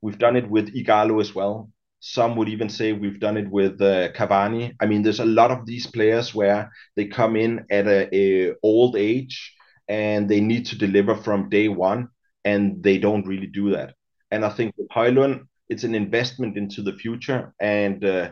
We've 0.00 0.18
done 0.18 0.36
it 0.36 0.48
with 0.48 0.74
Ighalo 0.74 1.20
as 1.20 1.34
well. 1.34 1.70
Some 1.98 2.36
would 2.36 2.48
even 2.48 2.70
say 2.70 2.92
we've 2.92 3.20
done 3.20 3.36
it 3.36 3.50
with 3.50 3.82
uh, 3.82 4.12
Cavani. 4.12 4.74
I 4.80 4.86
mean, 4.86 5.02
there's 5.02 5.20
a 5.20 5.26
lot 5.26 5.50
of 5.50 5.66
these 5.66 5.86
players 5.86 6.34
where 6.34 6.70
they 6.96 7.06
come 7.06 7.36
in 7.36 7.66
at 7.70 7.86
a, 7.86 8.08
a 8.16 8.54
old 8.62 8.96
age 8.96 9.54
and 9.90 10.30
they 10.30 10.40
need 10.40 10.66
to 10.68 10.78
deliver 10.78 11.16
from 11.16 11.50
day 11.50 11.68
one, 11.68 12.10
and 12.46 12.82
they 12.84 12.98
don't 12.98 13.28
really 13.28 13.48
do 13.48 13.72
that. 13.72 13.96
And 14.32 14.46
I 14.46 14.50
think 14.50 14.74
with 14.78 14.88
Højlund, 14.90 15.46
it's 15.68 15.84
an 15.84 15.96
investment 15.96 16.56
into 16.56 16.82
the 16.82 16.94
future, 16.94 17.54
and 17.60 18.04
uh, 18.04 18.30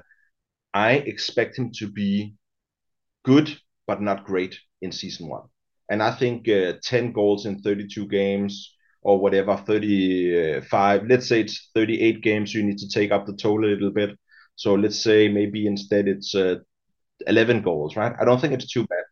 I 0.75 0.93
expect 0.95 1.59
him 1.59 1.73
to 1.79 1.89
be 1.89 2.35
good 3.25 3.57
but 3.87 4.03
not 4.03 4.25
great 4.25 4.59
in 4.83 4.93
season 4.93 5.29
one. 5.29 5.45
And 5.91 6.03
I 6.03 6.13
think 6.15 6.49
uh, 6.49 6.75
10 6.83 7.13
goals 7.13 7.47
in 7.47 7.61
32 7.63 8.07
games 8.09 8.75
or 9.03 9.19
whatever, 9.19 9.57
35, 9.57 11.07
let's 11.09 11.29
say 11.29 11.41
it's 11.41 11.71
38 11.75 12.23
games, 12.23 12.55
you 12.55 12.63
need 12.63 12.79
to 12.79 12.89
take 12.89 13.11
up 13.13 13.27
the 13.27 13.37
total 13.37 13.67
a 13.69 13.73
little 13.73 13.91
bit. 13.91 14.19
So 14.57 14.75
let's 14.75 15.01
say 15.03 15.29
maybe 15.29 15.67
instead 15.67 16.09
it's 16.09 16.35
uh, 16.35 16.57
11 17.27 17.63
goals, 17.63 17.97
right? 17.97 18.15
I 18.21 18.25
don't 18.25 18.41
think 18.41 18.55
it's 18.55 18.71
too 18.73 18.87
bad. 18.87 19.05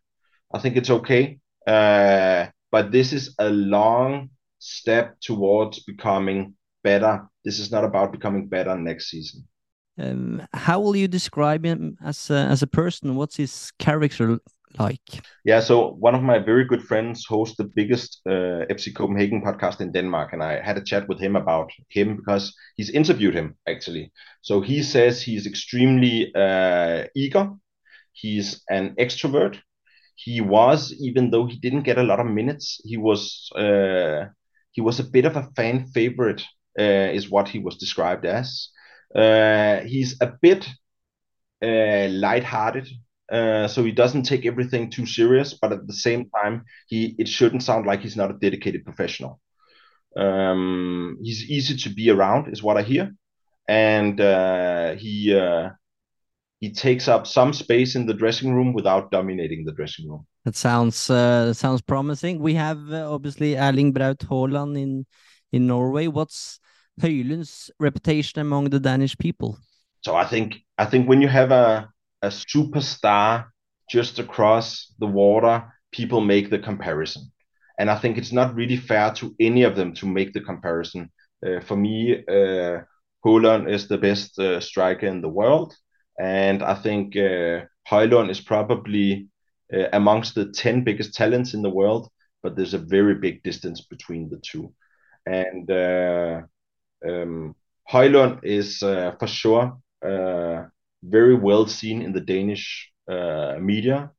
I 0.53 0.59
think 0.59 0.77
it's 0.77 0.89
okay. 0.89 1.39
Uh, 1.67 2.47
but 2.71 2.91
this 2.91 3.13
is 3.13 3.35
a 3.39 3.49
long 3.49 4.29
step 4.59 5.19
towards 5.21 5.83
becoming 5.83 6.55
better. 6.83 7.27
This 7.43 7.59
is 7.59 7.71
not 7.71 7.83
about 7.83 8.11
becoming 8.11 8.47
better 8.47 8.75
next 8.77 9.09
season. 9.09 9.47
Um, 9.99 10.47
how 10.53 10.79
will 10.79 10.95
you 10.95 11.07
describe 11.07 11.65
him 11.65 11.97
as 12.03 12.29
a, 12.29 12.35
as 12.35 12.61
a 12.61 12.67
person? 12.67 13.15
What's 13.15 13.35
his 13.35 13.71
character 13.79 14.39
like? 14.79 15.25
Yeah, 15.43 15.59
so 15.59 15.93
one 15.93 16.13
of 16.13 16.21
my 16.21 16.39
very 16.39 16.65
good 16.65 16.83
friends 16.83 17.25
hosts 17.25 17.57
the 17.57 17.63
biggest 17.63 18.21
uh, 18.25 18.65
FC 18.69 18.93
Copenhagen 18.93 19.41
podcast 19.41 19.81
in 19.81 19.91
Denmark, 19.91 20.33
and 20.33 20.43
I 20.43 20.61
had 20.61 20.77
a 20.77 20.83
chat 20.83 21.07
with 21.09 21.19
him 21.19 21.35
about 21.35 21.71
him 21.89 22.15
because 22.15 22.53
he's 22.75 22.91
interviewed 22.91 23.33
him 23.33 23.55
actually. 23.67 24.11
So 24.41 24.61
he 24.61 24.83
says 24.83 25.21
he's 25.21 25.47
extremely 25.47 26.31
uh, 26.35 27.05
eager. 27.15 27.51
He's 28.13 28.63
an 28.69 28.95
extrovert 28.99 29.59
he 30.17 30.41
was, 30.41 30.93
even 30.99 31.31
though 31.31 31.45
he 31.45 31.57
didn't 31.57 31.83
get 31.83 31.99
a 31.99 32.03
lot 32.03 32.19
of 32.19 32.27
minutes, 32.27 32.81
he 32.83 32.97
was 32.97 33.49
uh, 33.55 34.25
he 34.71 34.81
was 34.81 34.99
a 34.99 35.03
bit 35.03 35.25
of 35.25 35.37
a 35.37 35.49
fan 35.55 35.87
favorite, 35.93 36.43
uh, 36.79 37.09
is 37.17 37.29
what 37.29 37.47
he 37.49 37.59
was 37.59 37.77
described 37.77 38.25
as. 38.25 38.69
Uh, 39.15 39.79
he's 39.81 40.17
a 40.21 40.33
bit 40.41 40.67
uh, 41.63 42.07
light-hearted, 42.09 42.87
uh, 43.31 43.67
so 43.67 43.83
he 43.83 43.91
doesn't 43.91 44.23
take 44.23 44.45
everything 44.45 44.89
too 44.89 45.05
serious, 45.05 45.53
but 45.61 45.71
at 45.73 45.87
the 45.87 45.93
same 45.93 46.29
time, 46.29 46.63
he 46.87 47.15
it 47.19 47.27
shouldn't 47.27 47.63
sound 47.63 47.85
like 47.85 48.01
he's 48.01 48.17
not 48.17 48.31
a 48.31 48.37
dedicated 48.39 48.83
professional. 48.85 49.39
Um, 50.17 51.17
he's 51.23 51.49
easy 51.49 51.77
to 51.77 51.89
be 51.95 52.09
around, 52.09 52.51
is 52.51 52.63
what 52.63 52.77
I 52.77 52.83
hear, 52.83 53.13
and 53.67 54.19
uh, 54.21 54.95
he 54.95 55.35
uh, 55.37 55.69
he 56.59 56.71
takes 56.71 57.07
up 57.07 57.27
some 57.27 57.53
space 57.53 57.95
in 57.95 58.05
the 58.05 58.13
dressing 58.13 58.53
room 58.53 58.73
without 58.73 59.11
dominating 59.11 59.63
the 59.65 59.71
dressing 59.71 60.09
room. 60.09 60.25
That 60.45 60.55
sounds 60.55 61.09
uh, 61.09 61.53
sounds 61.53 61.81
promising. 61.81 62.39
We 62.39 62.55
have 62.55 62.91
uh, 62.91 63.13
obviously 63.13 63.57
Erling 63.57 63.93
Braut 63.93 64.19
Haaland 64.19 64.77
in 64.77 65.05
in 65.51 65.67
Norway. 65.67 66.07
What's 66.07 66.59
Højlund's 67.01 67.69
reputation 67.79 68.41
among 68.41 68.69
the 68.69 68.79
Danish 68.79 69.17
people? 69.17 69.57
So 70.01 70.15
I 70.15 70.25
think 70.25 70.55
I 70.77 70.85
think 70.85 71.07
when 71.07 71.21
you 71.21 71.27
have 71.27 71.51
a 71.51 71.89
a 72.21 72.29
superstar 72.29 73.45
just 73.89 74.19
across 74.19 74.93
the 74.99 75.07
water, 75.07 75.63
people 75.91 76.21
make 76.21 76.49
the 76.49 76.59
comparison. 76.59 77.31
And 77.79 77.89
I 77.89 77.95
think 77.99 78.17
it's 78.17 78.31
not 78.31 78.55
really 78.55 78.77
fair 78.77 79.13
to 79.13 79.35
any 79.39 79.63
of 79.63 79.75
them 79.75 79.93
to 79.95 80.07
make 80.07 80.33
the 80.33 80.41
comparison. 80.41 81.11
Uh, 81.45 81.59
for 81.59 81.75
me, 81.75 82.23
uh, 82.27 82.81
is 83.67 83.87
the 83.87 83.97
best 83.97 84.39
uh, 84.39 84.59
striker 84.59 85.05
in 85.05 85.21
the 85.21 85.29
world. 85.29 85.75
And 86.19 86.63
I 86.63 86.75
think 86.75 87.15
uh, 87.15 87.65
is 88.29 88.41
probably 88.41 89.27
uh, 89.73 89.87
amongst 89.93 90.35
the 90.35 90.51
10 90.51 90.83
biggest 90.83 91.13
talents 91.13 91.53
in 91.53 91.61
the 91.61 91.69
world, 91.69 92.09
but 92.43 92.55
there's 92.55 92.73
a 92.73 92.79
very 92.79 93.15
big 93.15 93.43
distance 93.43 93.81
between 93.81 94.29
the 94.29 94.37
two. 94.37 94.73
And 95.25 95.69
uh, 95.69 96.41
um, 97.07 97.55
is 98.43 98.81
uh, 98.83 99.15
for 99.19 99.27
sure 99.27 99.77
uh, 100.05 100.63
very 101.03 101.35
well 101.35 101.67
seen 101.67 102.01
in 102.01 102.13
the 102.13 102.21
Danish 102.21 102.91
uh, 103.09 103.57
media, 103.59 104.11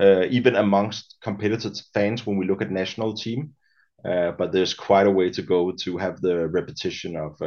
uh, 0.00 0.24
even 0.30 0.56
amongst 0.56 1.16
competitive 1.22 1.72
fans 1.94 2.26
when 2.26 2.36
we 2.36 2.46
look 2.46 2.62
at 2.62 2.70
national 2.70 3.14
team. 3.14 3.54
But 4.04 4.52
there's 4.52 4.74
quite 4.74 5.06
a 5.06 5.10
way 5.10 5.30
to 5.30 5.42
go 5.42 5.72
to 5.72 5.96
have 5.98 6.20
the 6.20 6.48
repetition 6.48 7.16
of 7.16 7.40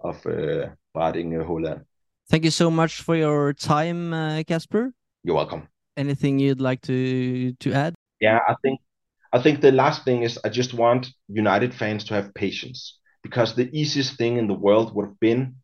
of 0.00 0.26
uh, 0.26 0.68
Barding 0.94 1.32
Holland. 1.40 1.84
Thank 2.30 2.44
you 2.44 2.50
so 2.50 2.70
much 2.70 3.02
for 3.02 3.16
your 3.16 3.52
time, 3.52 4.12
uh, 4.12 4.42
Casper. 4.46 4.92
You're 5.22 5.36
welcome. 5.36 5.68
Anything 5.96 6.38
you'd 6.38 6.60
like 6.60 6.80
to 6.82 7.52
to 7.60 7.72
add? 7.72 7.94
Yeah, 8.20 8.40
I 8.48 8.54
think 8.62 8.80
I 9.32 9.40
think 9.40 9.60
the 9.60 9.72
last 9.72 10.04
thing 10.04 10.22
is 10.22 10.38
I 10.44 10.48
just 10.48 10.74
want 10.74 11.08
United 11.28 11.74
fans 11.74 12.04
to 12.04 12.14
have 12.14 12.34
patience 12.34 12.98
because 13.22 13.54
the 13.54 13.68
easiest 13.72 14.16
thing 14.16 14.36
in 14.36 14.46
the 14.46 14.54
world 14.54 14.94
would 14.94 15.06
have 15.06 15.20
been 15.20 15.56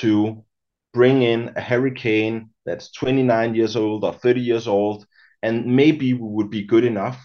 to 0.00 0.44
bring 0.92 1.22
in 1.22 1.52
a 1.56 1.60
Harry 1.60 1.92
Kane 1.92 2.50
that's 2.64 2.92
29 2.92 3.54
years 3.54 3.76
old 3.76 4.04
or 4.04 4.12
30 4.12 4.40
years 4.40 4.68
old, 4.68 5.06
and 5.42 5.66
maybe 5.66 6.14
we 6.14 6.28
would 6.28 6.50
be 6.50 6.64
good 6.64 6.84
enough 6.84 7.18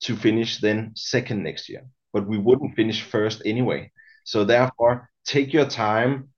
to 0.00 0.16
finish 0.16 0.60
then 0.60 0.92
second 0.94 1.42
next 1.42 1.68
year, 1.68 1.86
but 2.12 2.26
we 2.26 2.38
wouldn't 2.38 2.76
finish 2.76 3.02
first 3.02 3.42
anyway. 3.44 3.90
So 4.24 4.44
therefore, 4.44 5.08
take 5.24 5.52
your 5.52 5.66
time, 5.66 6.28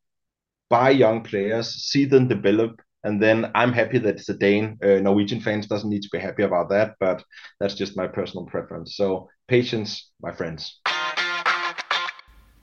buy 0.71 0.91
young 0.91 1.23
players, 1.23 1.69
see 1.69 2.05
them 2.05 2.29
develop, 2.29 2.81
and 3.05 3.23
then 3.23 3.51
I'm 3.55 3.73
happy 3.73 3.99
that 3.99 4.17
it's 4.17 4.29
a 4.29 4.35
Dane. 4.35 4.77
Uh, 4.83 5.01
Norwegian 5.01 5.41
fans 5.41 5.67
doesn't 5.67 5.89
need 5.89 6.03
to 6.03 6.11
be 6.13 6.19
happy 6.19 6.43
about 6.43 6.69
that, 6.71 6.97
but 7.01 7.23
that's 7.61 7.75
just 7.75 7.97
my 7.97 8.07
personal 8.07 8.47
preference. 8.47 8.97
So 8.97 9.29
patience, 9.49 10.11
my 10.21 10.33
friends. 10.33 10.81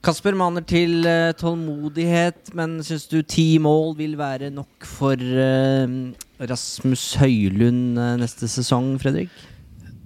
Kasper 0.06 0.36
maner 0.38 0.62
til 0.62 1.02
uh, 1.02 1.34
tålmodighet, 1.34 2.52
men 2.54 2.78
syns 2.86 3.08
du 3.10 3.24
ti 3.26 3.58
mål 3.58 3.96
vil 3.98 4.14
være 4.20 4.52
nok 4.54 4.86
for 4.86 5.18
uh, 5.18 5.90
Rasmus 6.38 7.16
Høylund 7.18 7.98
uh, 7.98 8.12
neste 8.22 8.46
sesong, 8.46 9.00
Fredrik? 9.02 9.34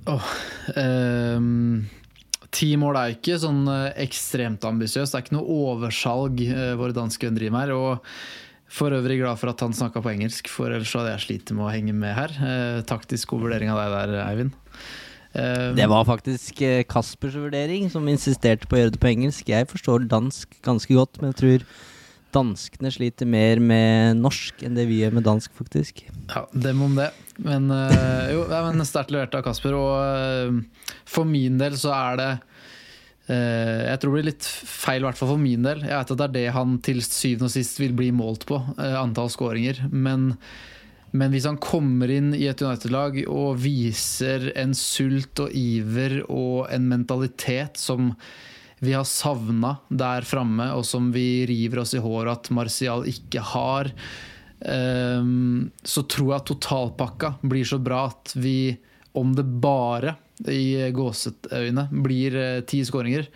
Oh, 0.07 0.23
um, 0.79 1.89
ti 2.55 2.73
mål 2.79 2.97
er 2.99 3.15
ikke 3.15 3.39
sånn 3.41 3.63
ekstremt 3.99 4.65
ambisiøst. 4.67 5.13
Det 5.13 5.19
er 5.19 5.25
ikke 5.25 5.37
noe 5.37 5.57
oversalg 5.69 6.43
våre 6.79 6.95
danske 6.95 7.27
venner 7.27 7.43
driver 7.43 7.57
med. 7.57 7.73
Og 7.75 8.71
for 8.79 8.93
øvrig 8.93 9.19
glad 9.21 9.39
for 9.41 9.51
at 9.51 9.61
han 9.65 9.73
snakka 9.73 10.01
på 10.05 10.11
engelsk, 10.13 10.49
for 10.51 10.69
ellers 10.69 10.93
hadde 10.97 11.13
jeg 11.15 11.25
slitt 11.25 11.53
med 11.55 11.65
å 11.65 11.73
henge 11.73 11.93
med 11.97 12.13
her. 12.17 12.33
taktisk 12.89 13.33
god 13.33 13.47
vurdering 13.47 13.71
av 13.73 13.81
deg 13.81 13.95
der, 13.95 14.17
Eivind. 14.27 14.57
Det 15.77 15.85
var 15.89 16.07
faktisk 16.09 16.61
eh, 16.65 16.83
Kaspers 16.89 17.35
vurdering, 17.37 17.89
som 17.93 18.07
insisterte 18.09 18.65
på 18.65 18.77
å 18.77 18.81
gjøre 18.81 18.95
det 18.95 19.01
på 19.01 19.11
engelsk. 19.11 19.49
Jeg 19.51 19.69
forstår 19.69 20.07
dansk 20.09 20.57
ganske 20.65 20.93
godt, 20.97 21.19
men 21.21 21.31
jeg 21.31 21.39
tror 21.41 21.65
danskene 22.35 22.91
sliter 22.93 23.27
mer 23.29 23.61
med 23.63 24.19
norsk 24.19 24.61
enn 24.65 24.77
det 24.77 24.85
vi 24.89 25.01
gjør 25.01 25.17
med 25.17 25.25
dansk, 25.27 25.53
faktisk. 25.57 26.03
Ja, 26.29 26.45
dem 26.53 26.83
om 26.85 26.95
det. 26.97 27.09
Men 27.41 27.69
uh, 27.71 28.29
jo, 28.33 28.43
ja, 28.51 28.61
men 28.67 28.85
sterkt 28.87 29.13
levert 29.15 29.35
av 29.37 29.45
Kasper. 29.47 29.77
Og 29.77 29.91
uh, 29.97 30.87
for 31.09 31.27
min 31.29 31.59
del 31.61 31.77
så 31.79 31.93
er 31.95 32.19
det 32.19 32.31
uh, 32.37 33.79
Jeg 33.89 33.99
tror 33.99 34.11
det 34.11 34.17
blir 34.17 34.29
litt 34.31 34.49
feil, 34.49 35.03
i 35.03 35.07
hvert 35.07 35.19
fall 35.19 35.33
for 35.33 35.41
min 35.41 35.65
del. 35.65 35.85
Jeg 35.85 35.95
vet 35.95 36.15
at 36.15 36.21
det 36.21 36.27
er 36.29 36.35
det 36.39 36.47
han 36.57 36.79
til 36.85 37.03
syvende 37.05 37.49
og 37.49 37.55
sist 37.55 37.81
vil 37.81 37.95
bli 37.97 38.11
målt 38.15 38.47
på, 38.49 38.61
antall 38.77 39.31
skåringer. 39.33 39.87
Men 39.91 40.33
men 41.09 41.31
hvis 41.33 41.47
han 41.49 41.57
kommer 41.57 42.11
inn 42.13 42.33
i 42.37 42.45
et 42.51 42.59
United-lag 42.61 43.15
og 43.33 43.57
viser 43.63 44.51
en 44.59 44.75
sult 44.77 45.41
og 45.41 45.55
iver 45.57 46.19
og 46.27 46.67
en 46.69 46.85
mentalitet 46.91 47.79
som 47.81 48.11
vi 48.79 48.93
har 48.95 49.07
savna 49.07 49.75
der 49.89 50.25
framme, 50.27 50.71
og 50.75 50.85
som 50.87 51.11
vi 51.15 51.45
river 51.49 51.83
oss 51.83 51.95
i 51.97 52.01
håret 52.03 52.31
at 52.31 52.51
Martial 52.55 53.05
ikke 53.09 53.43
har, 53.53 53.91
ehm, 54.61 55.69
så 55.83 56.05
tror 56.07 56.31
jeg 56.31 56.39
at 56.39 56.49
totalpakka 56.53 57.33
blir 57.41 57.67
så 57.67 57.79
bra 57.83 58.05
at 58.09 58.33
vi, 58.39 58.77
om 59.19 59.33
det 59.35 59.47
bare 59.61 60.15
i 60.47 60.91
gåseøyne 60.95 61.89
blir 61.91 62.35
eh, 62.39 62.59
ti 62.63 62.79
skåringer, 62.87 63.27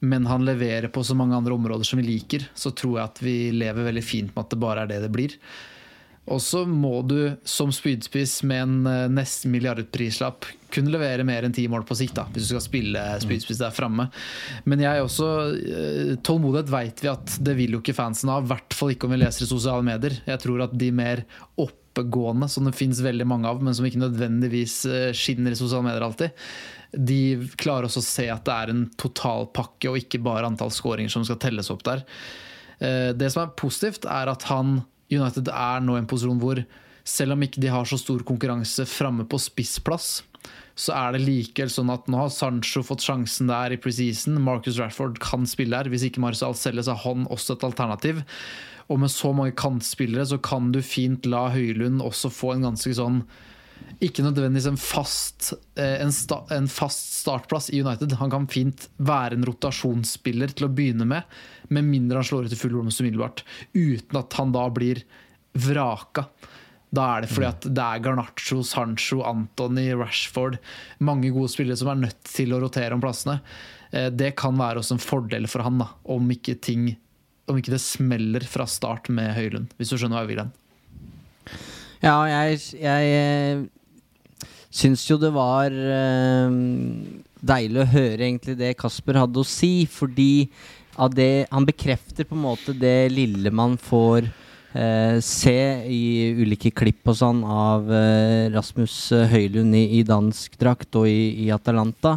men 0.00 0.26
han 0.26 0.46
leverer 0.48 0.88
på 0.88 1.04
så 1.04 1.14
mange 1.14 1.36
andre 1.36 1.54
områder 1.54 1.84
som 1.84 2.00
vi 2.00 2.08
liker, 2.08 2.48
så 2.54 2.72
tror 2.72 2.98
jeg 2.98 3.04
at 3.04 3.20
vi 3.22 3.36
lever 3.52 3.90
veldig 3.90 4.04
fint 4.04 4.32
med 4.34 4.46
at 4.46 4.54
det 4.54 4.62
bare 4.62 4.86
er 4.86 4.90
det 4.90 5.02
det 5.04 5.12
blir. 5.12 5.36
Og 6.28 6.40
så 6.44 6.62
må 6.68 7.00
du 7.08 7.32
som 7.48 7.72
spydspiss 7.72 8.42
med 8.46 8.62
en 8.62 8.86
eh, 8.86 9.06
nesten 9.10 9.52
milliardprislapp 9.54 10.46
kunne 10.70 10.92
levere 10.92 11.24
mer 11.26 11.46
enn 11.46 11.54
ti 11.54 11.64
mål 11.70 11.82
på 11.88 11.96
sikt, 11.98 12.14
da, 12.18 12.26
hvis 12.30 12.46
du 12.46 12.52
skal 12.52 12.62
spille 12.62 13.04
spydspiss 13.24 13.62
der 13.62 13.74
framme. 13.74 14.06
Men 14.68 14.84
jeg 14.84 15.02
også 15.02 15.30
eh, 15.56 16.12
Tålmodighet 16.26 16.70
vet 16.70 17.02
vi 17.02 17.10
at 17.10 17.38
det 17.42 17.56
vil 17.58 17.74
jo 17.74 17.80
ikke 17.82 17.96
fansen 17.96 18.30
av, 18.32 18.44
i 18.44 18.52
hvert 18.52 18.76
fall 18.76 18.92
ikke 18.94 19.08
om 19.08 19.16
vi 19.16 19.22
leser 19.22 19.46
i 19.46 19.50
sosiale 19.50 19.86
medier. 19.86 20.20
Jeg 20.28 20.42
tror 20.44 20.66
at 20.66 20.76
de 20.78 20.90
mer 20.94 21.24
oppegående, 21.58 22.50
som 22.52 22.68
det 22.68 22.76
finnes 22.78 23.00
veldig 23.02 23.26
mange 23.26 23.50
av, 23.50 23.64
men 23.64 23.74
som 23.74 23.88
ikke 23.88 24.04
nødvendigvis 24.04 24.76
eh, 24.90 25.08
skinner 25.16 25.56
i 25.56 25.58
sosiale 25.58 25.88
medier 25.88 26.06
alltid, 26.06 26.46
de 26.90 27.48
klarer 27.58 27.86
også 27.86 28.02
å 28.02 28.06
se 28.06 28.28
at 28.30 28.44
det 28.46 28.54
er 28.54 28.70
en 28.72 28.86
totalpakke 28.98 29.90
og 29.90 29.98
ikke 29.98 30.22
bare 30.26 30.46
antall 30.46 30.72
skåringer 30.74 31.10
som 31.10 31.26
skal 31.26 31.38
telles 31.42 31.70
opp 31.70 31.84
der. 31.86 32.02
Det 32.80 33.28
som 33.30 33.44
er 33.44 33.52
positivt, 33.60 34.08
er 34.10 34.26
at 34.32 34.46
han 34.48 34.80
United 35.10 35.50
er 35.52 35.84
nå 35.84 35.96
i 35.96 36.02
en 36.02 36.08
posisjon 36.10 36.40
hvor 36.42 36.62
selv 37.06 37.34
om 37.34 37.44
ikke 37.44 37.62
de 37.62 37.70
har 37.72 37.86
så 37.88 37.98
stor 37.98 38.22
konkurranse 38.26 38.84
framme 38.86 39.24
på 39.28 39.40
spissplass, 39.40 40.20
så 40.78 40.94
er 40.96 41.14
det 41.14 41.24
likevel 41.26 41.72
sånn 41.72 41.92
at 41.92 42.06
nå 42.08 42.22
har 42.22 42.32
Sancho 42.32 42.82
fått 42.86 43.04
sjansen 43.04 43.50
der 43.50 43.74
i 43.74 43.78
preseason. 43.80 44.38
Marcus 44.40 44.78
Rashford 44.80 45.18
kan 45.22 45.44
spille 45.48 45.76
der. 45.76 45.90
Hvis 45.92 46.06
ikke 46.06 46.22
Marcial 46.24 46.54
selges, 46.56 46.88
er 46.88 47.00
han 47.02 47.26
også 47.28 47.58
et 47.58 47.66
alternativ. 47.66 48.22
Og 48.90 49.02
med 49.02 49.12
så 49.12 49.32
mange 49.36 49.54
kantspillere 49.58 50.24
så 50.30 50.40
kan 50.42 50.70
du 50.74 50.80
fint 50.82 51.28
la 51.28 51.48
Høylund 51.52 52.00
også 52.02 52.32
få 52.32 52.54
en 52.54 52.70
ganske 52.70 52.94
sånn 52.96 53.22
ikke 54.00 54.24
nødvendigvis 54.24 54.68
en 54.70 54.78
fast, 54.80 55.50
eh, 55.76 55.98
en, 56.00 56.12
sta, 56.12 56.40
en 56.56 56.68
fast 56.72 57.18
startplass 57.20 57.68
i 57.70 57.82
United. 57.84 58.14
Han 58.20 58.32
kan 58.32 58.46
fint 58.48 58.88
være 58.96 59.36
en 59.36 59.44
rotasjonsspiller 59.48 60.54
til 60.56 60.66
å 60.66 60.72
begynne 60.72 61.04
med, 61.08 61.40
med 61.68 61.88
mindre 61.88 62.22
han 62.22 62.28
slår 62.28 62.48
ut 62.48 62.54
i 62.56 62.60
full 62.60 62.72
blomst 62.78 63.02
umiddelbart. 63.02 63.44
Uten 63.76 64.20
at 64.22 64.38
han 64.40 64.54
da 64.56 64.64
blir 64.72 65.02
vraka. 65.52 66.24
Da 66.90 67.04
er 67.12 67.22
det 67.22 67.30
fordi 67.30 67.50
at 67.50 67.68
det 67.68 67.84
er 67.84 68.00
Garnaccio, 68.02 68.64
Sancho, 68.66 69.20
Anthony, 69.22 69.92
Rashford 69.94 70.56
Mange 71.06 71.30
gode 71.30 71.52
spillere 71.52 71.78
som 71.78 71.92
er 71.92 72.00
nødt 72.00 72.24
til 72.26 72.56
å 72.56 72.62
rotere 72.64 72.96
om 72.96 73.04
plassene. 73.04 73.36
Eh, 73.92 74.08
det 74.10 74.32
kan 74.40 74.56
være 74.58 74.80
også 74.80 74.96
en 74.96 75.04
fordel 75.04 75.50
for 75.50 75.66
han, 75.66 75.78
da, 75.82 75.90
om 76.08 76.32
ikke, 76.32 76.56
ting, 76.56 76.94
om 77.50 77.60
ikke 77.60 77.76
det 77.76 77.82
smeller 77.84 78.48
fra 78.48 78.66
start 78.70 79.12
med 79.12 79.34
Høylund. 79.36 79.76
Hvis 79.76 79.92
du 79.92 79.98
skjønner 80.00 80.18
hva 80.18 80.24
jeg 80.24 80.32
vil 80.32 80.42
hen. 80.46 80.56
Ja, 82.00 82.16
jeg, 82.24 82.60
jeg 82.80 83.08
eh, 83.12 83.64
syns 84.72 85.02
jo 85.04 85.18
det 85.20 85.28
var 85.34 85.68
uh, 85.68 86.48
deilig 87.44 87.82
å 87.82 87.90
høre 87.92 88.24
egentlig 88.24 88.54
det 88.56 88.70
Kasper 88.80 89.18
hadde 89.20 89.42
å 89.42 89.44
si, 89.44 89.84
fordi 89.84 90.48
det 91.14 91.46
Han 91.52 91.64
bekrefter 91.64 92.26
på 92.28 92.34
en 92.36 92.42
måte 92.42 92.74
det 92.76 93.12
lille 93.12 93.52
man 93.52 93.76
får 93.80 94.24
uh, 94.24 95.20
se 95.20 95.58
i 95.92 96.32
ulike 96.40 96.72
klipp 96.72 97.04
og 97.12 97.20
sånn 97.20 97.44
av 97.44 97.84
uh, 97.92 98.48
Rasmus 98.56 98.96
Høylund 99.34 99.76
i, 99.76 99.84
i, 100.00 100.02
dansk 100.04 100.56
drakt 100.60 100.96
og 100.96 101.04
i, 101.08 101.44
i 101.44 101.52
Atalanta. 101.52 102.16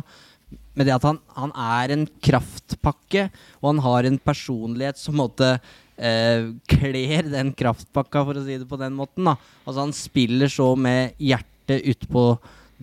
Med 0.79 0.87
det 0.87 0.95
at 0.95 1.11
han, 1.11 1.19
han, 1.35 1.51
er 1.53 1.93
en 1.93 2.07
kraftpakke, 2.23 3.27
og 3.59 3.73
han 3.73 3.83
har 3.83 4.07
en 4.07 4.19
personlighet 4.31 4.99
som 4.99 5.19
måte 5.19 5.57
uh, 5.99 6.53
kler 6.69 7.29
den 7.31 7.53
kraftpakka, 7.57 8.23
for 8.25 8.39
å 8.39 8.45
si 8.45 8.57
det 8.61 8.69
på 8.69 8.79
den 8.81 8.95
måten. 8.97 9.27
da 9.27 9.37
Altså 9.63 9.79
Han 9.81 9.95
spiller 9.95 10.51
så 10.51 10.73
med 10.75 11.17
hjertet 11.21 11.85
utpå 11.93 12.33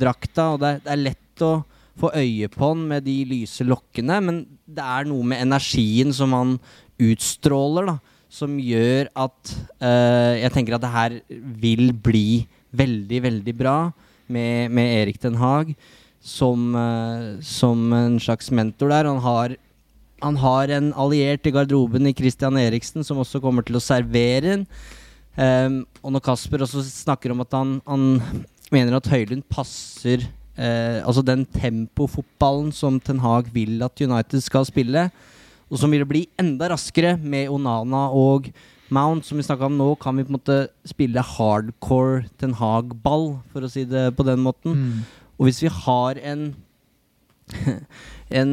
drakta, 0.01 0.53
og 0.55 0.63
det 0.63 0.73
er, 0.75 0.83
det 0.85 0.95
er 0.95 1.05
lett 1.09 1.45
å 1.45 1.53
få 2.01 2.13
øye 2.17 2.49
på 2.53 2.71
han 2.71 2.87
med 2.89 3.05
de 3.05 3.17
lyse 3.29 3.65
lokkene, 3.67 4.21
men 4.25 4.45
det 4.65 4.85
er 4.85 5.09
noe 5.09 5.27
med 5.27 5.43
energien 5.45 6.15
som 6.17 6.33
han 6.37 6.57
utstråler, 7.01 7.91
da, 7.91 7.97
som 8.31 8.59
gjør 8.63 9.11
at 9.19 9.55
uh, 9.83 10.37
jeg 10.39 10.53
tenker 10.55 10.77
at 10.77 10.85
det 10.85 10.95
her 10.95 11.17
vil 11.61 11.91
bli 11.93 12.45
veldig, 12.71 13.25
veldig 13.27 13.55
bra 13.59 13.79
med, 14.31 14.71
med 14.71 14.93
Erik 15.01 15.19
Den 15.23 15.41
Haag 15.41 15.75
som, 16.23 16.71
uh, 16.77 17.41
som 17.43 17.91
en 17.97 18.21
slags 18.23 18.53
mentor 18.55 18.93
der. 18.93 19.09
Han 19.11 19.23
har 19.25 19.57
han 20.21 20.39
har 20.41 20.73
en 20.77 20.91
alliert 20.99 21.47
i 21.49 21.53
garderoben 21.55 22.09
i 22.09 22.15
Christian 22.17 22.59
Eriksen, 22.61 23.05
som 23.07 23.21
også 23.23 23.41
kommer 23.43 23.65
til 23.67 23.79
å 23.79 23.83
servere 23.83 24.45
den. 24.47 24.67
Um, 25.37 25.81
og 26.03 26.15
når 26.15 26.25
Kasper 26.27 26.65
også 26.65 26.83
snakker 26.85 27.33
om 27.33 27.41
at 27.45 27.55
han, 27.55 27.77
han 27.87 28.07
mener 28.75 28.97
at 28.99 29.07
Høylund 29.09 29.45
passer 29.49 30.25
uh, 30.59 30.99
Altså 31.07 31.23
den 31.23 31.45
tempofotballen 31.55 32.73
som 32.75 32.99
Ten 33.01 33.23
Hag 33.23 33.49
vil 33.55 33.79
at 33.87 34.03
United 34.03 34.43
skal 34.45 34.67
spille, 34.69 35.07
og 35.71 35.79
som 35.79 35.95
vil 35.95 36.05
bli 36.09 36.25
enda 36.41 36.73
raskere 36.73 37.15
med 37.23 37.49
Onana 37.55 38.09
og 38.11 38.51
Mount, 38.91 39.23
som 39.23 39.39
vi 39.39 39.47
snakka 39.47 39.69
om 39.69 39.77
nå, 39.79 39.93
kan 40.03 40.19
vi 40.19 40.27
på 40.27 40.33
en 40.33 40.39
måte 40.41 40.59
spille 40.89 41.23
hardcore 41.23 42.25
Ten 42.43 42.57
Hag-ball, 42.59 43.37
for 43.53 43.63
å 43.63 43.71
si 43.71 43.85
det 43.87 44.09
på 44.19 44.27
den 44.27 44.43
måten. 44.43 44.75
Mm. 44.75 45.21
Og 45.39 45.47
hvis 45.47 45.63
vi 45.63 45.71
har 45.71 46.19
en 46.27 46.49
en 48.41 48.53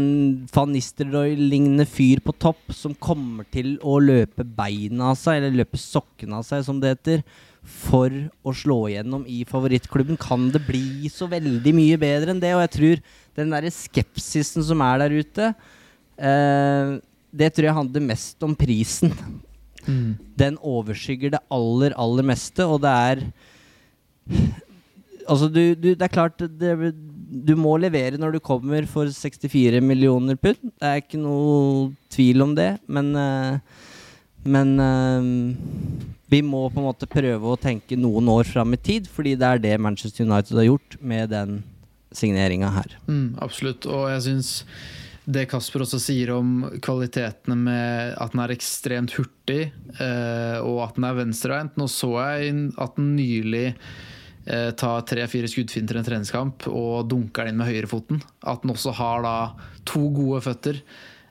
Van 0.53 0.71
Nistelrooy-lignende 0.73 1.85
fyr 1.89 2.21
på 2.25 2.35
topp 2.39 2.73
som 2.75 2.95
kommer 2.97 3.47
til 3.53 3.75
å 3.85 3.99
løpe 4.03 4.45
beina 4.45 5.11
av 5.11 5.19
seg, 5.19 5.39
eller 5.39 5.61
løpe 5.61 5.79
sokkene 5.81 6.39
av 6.39 6.47
seg, 6.47 6.65
som 6.65 6.81
det 6.81 6.95
heter, 6.95 7.23
for 7.67 8.13
å 8.47 8.53
slå 8.55 8.77
igjennom 8.87 9.25
i 9.27 9.41
favorittklubben, 9.47 10.19
kan 10.19 10.47
det 10.53 10.63
bli 10.67 11.09
så 11.11 11.27
veldig 11.29 11.73
mye 11.75 11.97
bedre 11.99 12.33
enn 12.33 12.41
det. 12.43 12.53
Og 12.55 12.63
jeg 12.63 12.73
tror 12.77 13.01
den 13.39 13.51
derre 13.53 13.73
skepsisen 13.73 14.65
som 14.65 14.83
er 14.85 15.03
der 15.03 15.17
ute, 15.19 15.49
eh, 16.17 16.95
det 17.37 17.51
tror 17.53 17.69
jeg 17.69 17.79
handler 17.81 18.07
mest 18.07 18.47
om 18.47 18.55
prisen. 18.57 19.11
Mm. 19.87 20.15
Den 20.39 20.57
overskygger 20.63 21.35
det 21.35 21.43
aller, 21.53 21.95
aller 21.99 22.25
meste, 22.33 22.65
og 22.65 22.81
det 22.85 22.95
er 23.11 23.27
Altså, 25.27 25.49
du, 25.51 25.75
du, 25.75 25.89
det 25.91 26.05
er 26.05 26.11
klart 26.11 26.39
det, 26.39 26.69
Du 27.27 27.55
må 27.59 27.75
levere 27.81 28.19
når 28.19 28.37
du 28.37 28.39
kommer 28.43 28.87
for 28.89 29.09
64 29.11 29.81
millioner 29.83 30.39
pund. 30.39 30.59
Det 30.79 30.87
er 30.87 31.01
ikke 31.01 31.19
noe 31.19 31.89
tvil 32.13 32.45
om 32.45 32.55
det, 32.57 32.77
men 32.87 33.13
eh, 33.15 33.59
Men 34.47 34.79
eh, 34.79 35.31
vi 36.31 36.41
må 36.43 36.69
på 36.69 36.79
en 36.79 36.87
måte 36.87 37.07
prøve 37.09 37.51
å 37.51 37.59
tenke 37.59 37.97
noen 37.99 38.29
år 38.31 38.47
fram 38.47 38.75
i 38.75 38.79
tid, 38.79 39.07
fordi 39.11 39.35
det 39.39 39.47
er 39.47 39.63
det 39.63 39.73
Manchester 39.79 40.23
United 40.27 40.55
har 40.59 40.69
gjort 40.69 40.97
med 41.01 41.29
den 41.31 41.57
signeringa 42.15 42.69
her. 42.75 42.95
Mm, 43.07 43.35
absolutt. 43.43 43.87
Og 43.91 44.07
jeg 44.11 44.23
syns 44.27 44.51
det 45.27 45.49
Kasper 45.51 45.83
også 45.83 45.99
sier 45.99 46.31
om 46.37 46.61
kvalitetene 46.83 47.57
med 47.59 48.13
at 48.15 48.31
den 48.31 48.43
er 48.45 48.53
ekstremt 48.53 49.15
hurtig, 49.17 49.73
eh, 49.99 50.59
og 50.63 50.85
at 50.85 50.95
den 50.95 51.07
er 51.07 51.17
venstreveint 51.17 51.75
Nå 51.79 51.89
så 51.91 52.13
jeg 52.15 52.53
at 52.79 52.95
den 52.95 53.09
nylig 53.17 53.65
eh, 54.47 54.71
tar 54.79 55.05
tre-fire 55.07 55.49
skuddfinter 55.51 55.99
en 55.99 56.07
treningskamp 56.07 56.67
og 56.71 57.07
dunker 57.11 57.45
den 57.45 57.55
inn 57.55 57.61
med 57.61 57.69
høyrefoten. 57.71 58.21
At 58.43 58.63
den 58.63 58.73
også 58.73 58.95
har 58.97 59.23
da 59.25 59.37
to 59.87 60.07
gode 60.15 60.43
føtter. 60.47 60.81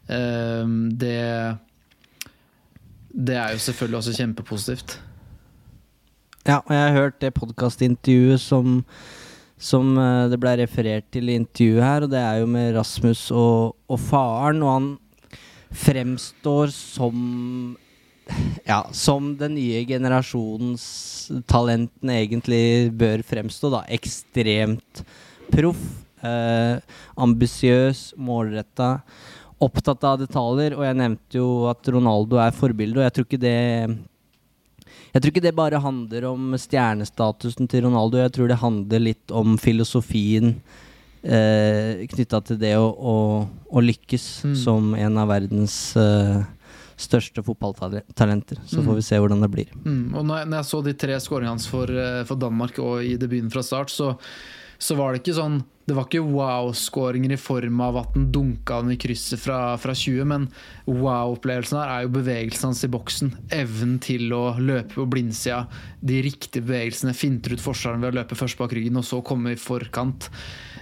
Eh, 0.06 0.74
det 1.00 1.20
det 3.16 3.36
er 3.40 3.54
jo 3.54 3.62
selvfølgelig 3.64 3.96
også 3.96 4.12
kjempepositivt. 4.18 4.98
Ja, 6.46 6.60
og 6.60 6.74
jeg 6.74 6.82
har 6.82 6.92
hørt 6.92 7.20
det 7.22 7.32
podkastintervjuet 7.34 8.42
som, 8.42 8.82
som 9.58 9.96
eh, 9.98 10.28
det 10.30 10.38
ble 10.42 10.52
referert 10.60 11.08
til 11.14 11.32
i 11.32 11.38
intervjuet 11.40 11.82
her, 11.82 12.04
og 12.04 12.12
det 12.12 12.20
er 12.20 12.42
jo 12.42 12.50
med 12.52 12.76
Rasmus 12.76 13.30
og, 13.32 13.74
og 13.88 14.00
faren, 14.00 14.62
og 14.62 14.72
han 14.74 14.92
fremstår 15.72 16.70
som 16.74 17.16
ja, 18.66 18.80
som 18.92 19.34
den 19.38 19.54
nye 19.58 19.84
generasjonens 19.86 20.86
talentene 21.50 22.20
egentlig 22.24 22.90
bør 22.98 23.22
fremstå, 23.26 23.70
da. 23.74 23.84
Ekstremt 23.94 25.04
proff, 25.52 25.80
eh, 26.26 26.80
ambisiøs, 27.22 28.12
målretta, 28.18 29.00
opptatt 29.62 30.04
av 30.04 30.18
detaljer. 30.24 30.76
Og 30.76 30.84
jeg 30.86 30.98
nevnte 30.98 31.38
jo 31.38 31.48
at 31.70 31.86
Ronaldo 31.94 32.40
er 32.42 32.56
forbilde, 32.56 33.00
og 33.00 33.06
jeg 33.06 33.16
tror 33.16 33.28
ikke 33.28 33.42
det 33.46 33.58
jeg 35.16 35.22
tror 35.22 35.30
ikke 35.32 35.44
det 35.46 35.54
bare 35.56 35.78
handler 35.80 36.26
om 36.28 36.50
stjernestatusen 36.60 37.68
til 37.72 37.86
Ronaldo. 37.86 38.18
Jeg 38.20 38.34
tror 38.36 38.50
det 38.50 38.58
handler 38.60 39.00
litt 39.00 39.32
om 39.32 39.54
filosofien 39.56 40.58
eh, 41.24 42.04
knytta 42.12 42.42
til 42.44 42.58
det 42.60 42.74
å, 42.76 42.90
å, 42.92 43.14
å 43.72 43.82
lykkes 43.84 44.26
Mm. 44.44 44.56
som 44.60 44.92
en 44.94 45.16
av 45.16 45.30
verdens 45.32 45.96
eh, 45.96 46.44
største 46.96 47.42
fotballtalenter. 47.44 48.58
Så 48.66 48.80
Mm. 48.80 48.86
får 48.86 48.94
vi 48.94 49.02
se 49.02 49.16
hvordan 49.20 49.40
det 49.42 49.50
blir. 49.52 49.66
Mm, 49.84 50.14
og 50.14 50.24
når 50.24 50.38
jeg, 50.38 50.46
når 50.48 50.56
jeg 50.56 50.64
så 50.72 50.84
de 50.84 50.92
tre 50.94 51.16
skåringene 51.20 51.48
hans 51.54 51.66
for, 51.66 51.84
eh, 51.90 52.24
for 52.24 52.36
Danmark 52.36 52.78
og 52.78 53.04
i 53.04 53.16
debuten 53.16 53.50
fra 53.52 53.62
start, 53.62 53.88
så, 53.90 54.16
så 54.78 54.96
var 54.96 55.12
det 55.12 55.22
ikke 55.22 55.36
sånn 55.40 55.64
Det 55.86 55.94
var 55.94 56.04
ikke 56.08 56.26
wow-skåringer 56.34 57.30
i 57.30 57.36
form 57.38 57.80
av 57.80 57.96
at 57.96 58.14
den 58.14 58.32
dunka 58.32 58.80
den 58.82 58.90
i 58.90 58.96
krysset 58.96 59.38
fra, 59.38 59.76
fra 59.78 59.92
20, 59.94 60.24
men 60.26 60.48
wow-opplevelsen 60.88 61.78
her 61.78 61.92
er 61.92 62.02
jo 62.08 62.14
bevegelsen 62.16 62.70
hans 62.72 62.82
i 62.82 62.88
boksen. 62.90 63.30
Evnen 63.54 64.00
til 64.02 64.32
å 64.34 64.56
løpe 64.58 64.96
på 64.98 65.06
blindsida, 65.08 65.68
de 66.02 66.20
riktige 66.26 66.64
bevegelsene, 66.66 67.14
finter 67.14 67.54
ut 67.54 67.62
forsvareren 67.62 68.02
ved 68.02 68.14
å 68.14 68.18
løpe 68.18 68.34
først 68.34 68.58
bak 68.58 68.74
ryggen 68.74 68.98
og 68.98 69.06
så 69.06 69.22
komme 69.22 69.52
i 69.54 69.60
forkant. 69.60 70.28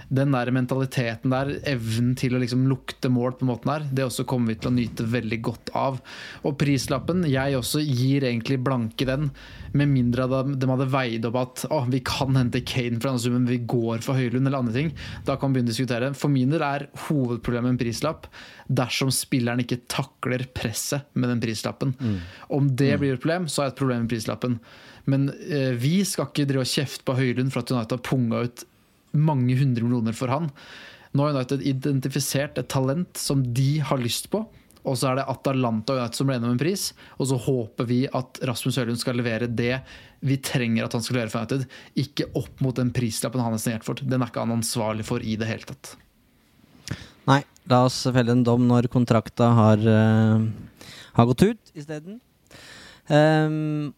Den 0.09 0.33
der 0.35 0.51
mentaliteten 0.53 1.33
der, 1.33 1.51
evnen 1.67 2.13
til 2.19 2.35
å 2.35 2.41
liksom 2.41 2.65
lukte 2.69 3.09
mål 3.11 3.37
på 3.37 3.45
en 3.45 3.51
måten 3.51 3.71
der, 3.71 3.85
det 3.97 4.05
også 4.05 4.25
kommer 4.29 4.53
vi 4.53 4.59
til 4.59 4.71
å 4.71 4.75
nyte 4.75 5.07
veldig 5.09 5.39
godt 5.45 5.71
av. 5.77 5.99
Og 6.45 6.57
prislappen, 6.61 7.25
jeg 7.29 7.57
også 7.57 7.81
gir 7.81 8.27
egentlig 8.27 8.59
blanke 8.65 9.07
den, 9.07 9.31
med 9.75 9.91
mindre 9.91 10.27
de, 10.31 10.55
de 10.61 10.69
hadde 10.71 10.87
veid 10.93 11.25
opp 11.27 11.39
at 11.41 11.65
å, 11.73 11.81
vi 11.91 11.99
kan 12.05 12.37
hente 12.37 12.63
Kane 12.63 12.99
for 12.99 13.09
denne 13.09 13.23
summen, 13.23 13.49
vi 13.49 13.59
går 13.67 14.03
for 14.05 14.19
Høylund 14.19 14.47
eller 14.47 14.61
andre 14.61 14.75
ting. 14.77 14.93
Da 15.27 15.35
kan 15.39 15.51
vi 15.51 15.59
begynne 15.59 15.73
å 15.73 15.75
diskutere. 15.75 16.11
For 16.15 16.31
min 16.31 16.53
del 16.53 16.63
er 16.65 16.87
hovedproblemet 17.07 17.73
en 17.73 17.81
prislapp 17.81 18.29
dersom 18.65 19.11
spilleren 19.13 19.61
ikke 19.63 19.83
takler 19.91 20.45
presset 20.55 21.09
med 21.13 21.31
den 21.33 21.43
prislappen. 21.43 21.95
Om 22.55 22.71
det 22.79 22.93
blir 23.01 23.17
et 23.17 23.23
problem, 23.23 23.49
så 23.49 23.61
har 23.61 23.69
jeg 23.69 23.75
et 23.75 23.81
problem 23.81 24.05
med 24.05 24.13
prislappen. 24.13 24.59
Men 25.11 25.27
eh, 25.29 25.73
vi 25.77 25.99
skal 26.07 26.29
ikke 26.29 26.47
drive 26.49 26.65
og 26.65 26.71
kjefte 26.71 27.05
på 27.05 27.17
Høylund 27.19 27.53
for 27.53 27.61
at 27.61 27.73
United 27.73 27.97
har 27.97 28.05
punga 28.05 28.45
ut 28.47 28.65
mange 29.17 29.57
hundre 29.59 29.85
millioner 29.85 30.15
for 30.17 30.31
han. 30.31 30.51
Nå 31.15 31.23
har 31.23 31.35
United 31.37 31.63
identifisert 31.63 32.59
et 32.59 32.69
talent 32.71 33.17
som 33.19 33.43
de 33.55 33.79
har 33.79 34.01
lyst 34.01 34.29
på. 34.33 34.43
Og 34.85 34.97
så 34.99 35.09
er 35.09 35.17
det 35.17 35.29
Atalanta 35.31 35.95
og 35.95 36.01
United 36.01 36.19
som 36.19 36.29
ble 36.29 36.37
om 36.37 36.51
en 36.51 36.61
pris. 36.61 36.89
Og 37.17 37.29
så 37.31 37.39
håper 37.41 37.87
vi 37.89 38.03
at 38.05 38.41
Rasmus 38.45 38.77
Høylund 38.77 39.01
skal 39.01 39.17
levere 39.17 39.49
det 39.49 39.79
vi 40.25 40.37
trenger 40.41 40.85
at 40.85 40.93
han 40.95 41.03
skal 41.05 41.19
levere 41.19 41.33
for 41.33 41.41
United. 41.41 41.65
Ikke 42.01 42.29
opp 42.37 42.61
mot 42.63 42.77
den 42.77 42.91
prislappen 42.93 43.41
han 43.41 43.57
er 43.57 43.61
signert 43.61 43.87
for. 43.87 43.97
Den 43.97 44.21
er 44.21 44.29
ikke 44.29 44.45
han 44.45 44.53
ansvarlig 44.57 45.07
for 45.07 45.25
i 45.25 45.37
det 45.39 45.49
hele 45.49 45.69
tatt. 45.71 45.95
Nei, 47.25 47.41
la 47.71 47.81
oss 47.87 48.03
felle 48.05 48.35
en 48.35 48.45
dom 48.45 48.67
når 48.69 48.91
kontrakta 48.93 49.49
har, 49.57 49.81
uh, 49.81 50.45
har 51.17 51.29
gått 51.31 51.47
ut 51.49 51.73
isteden. 51.73 52.19
Um, 53.09 53.93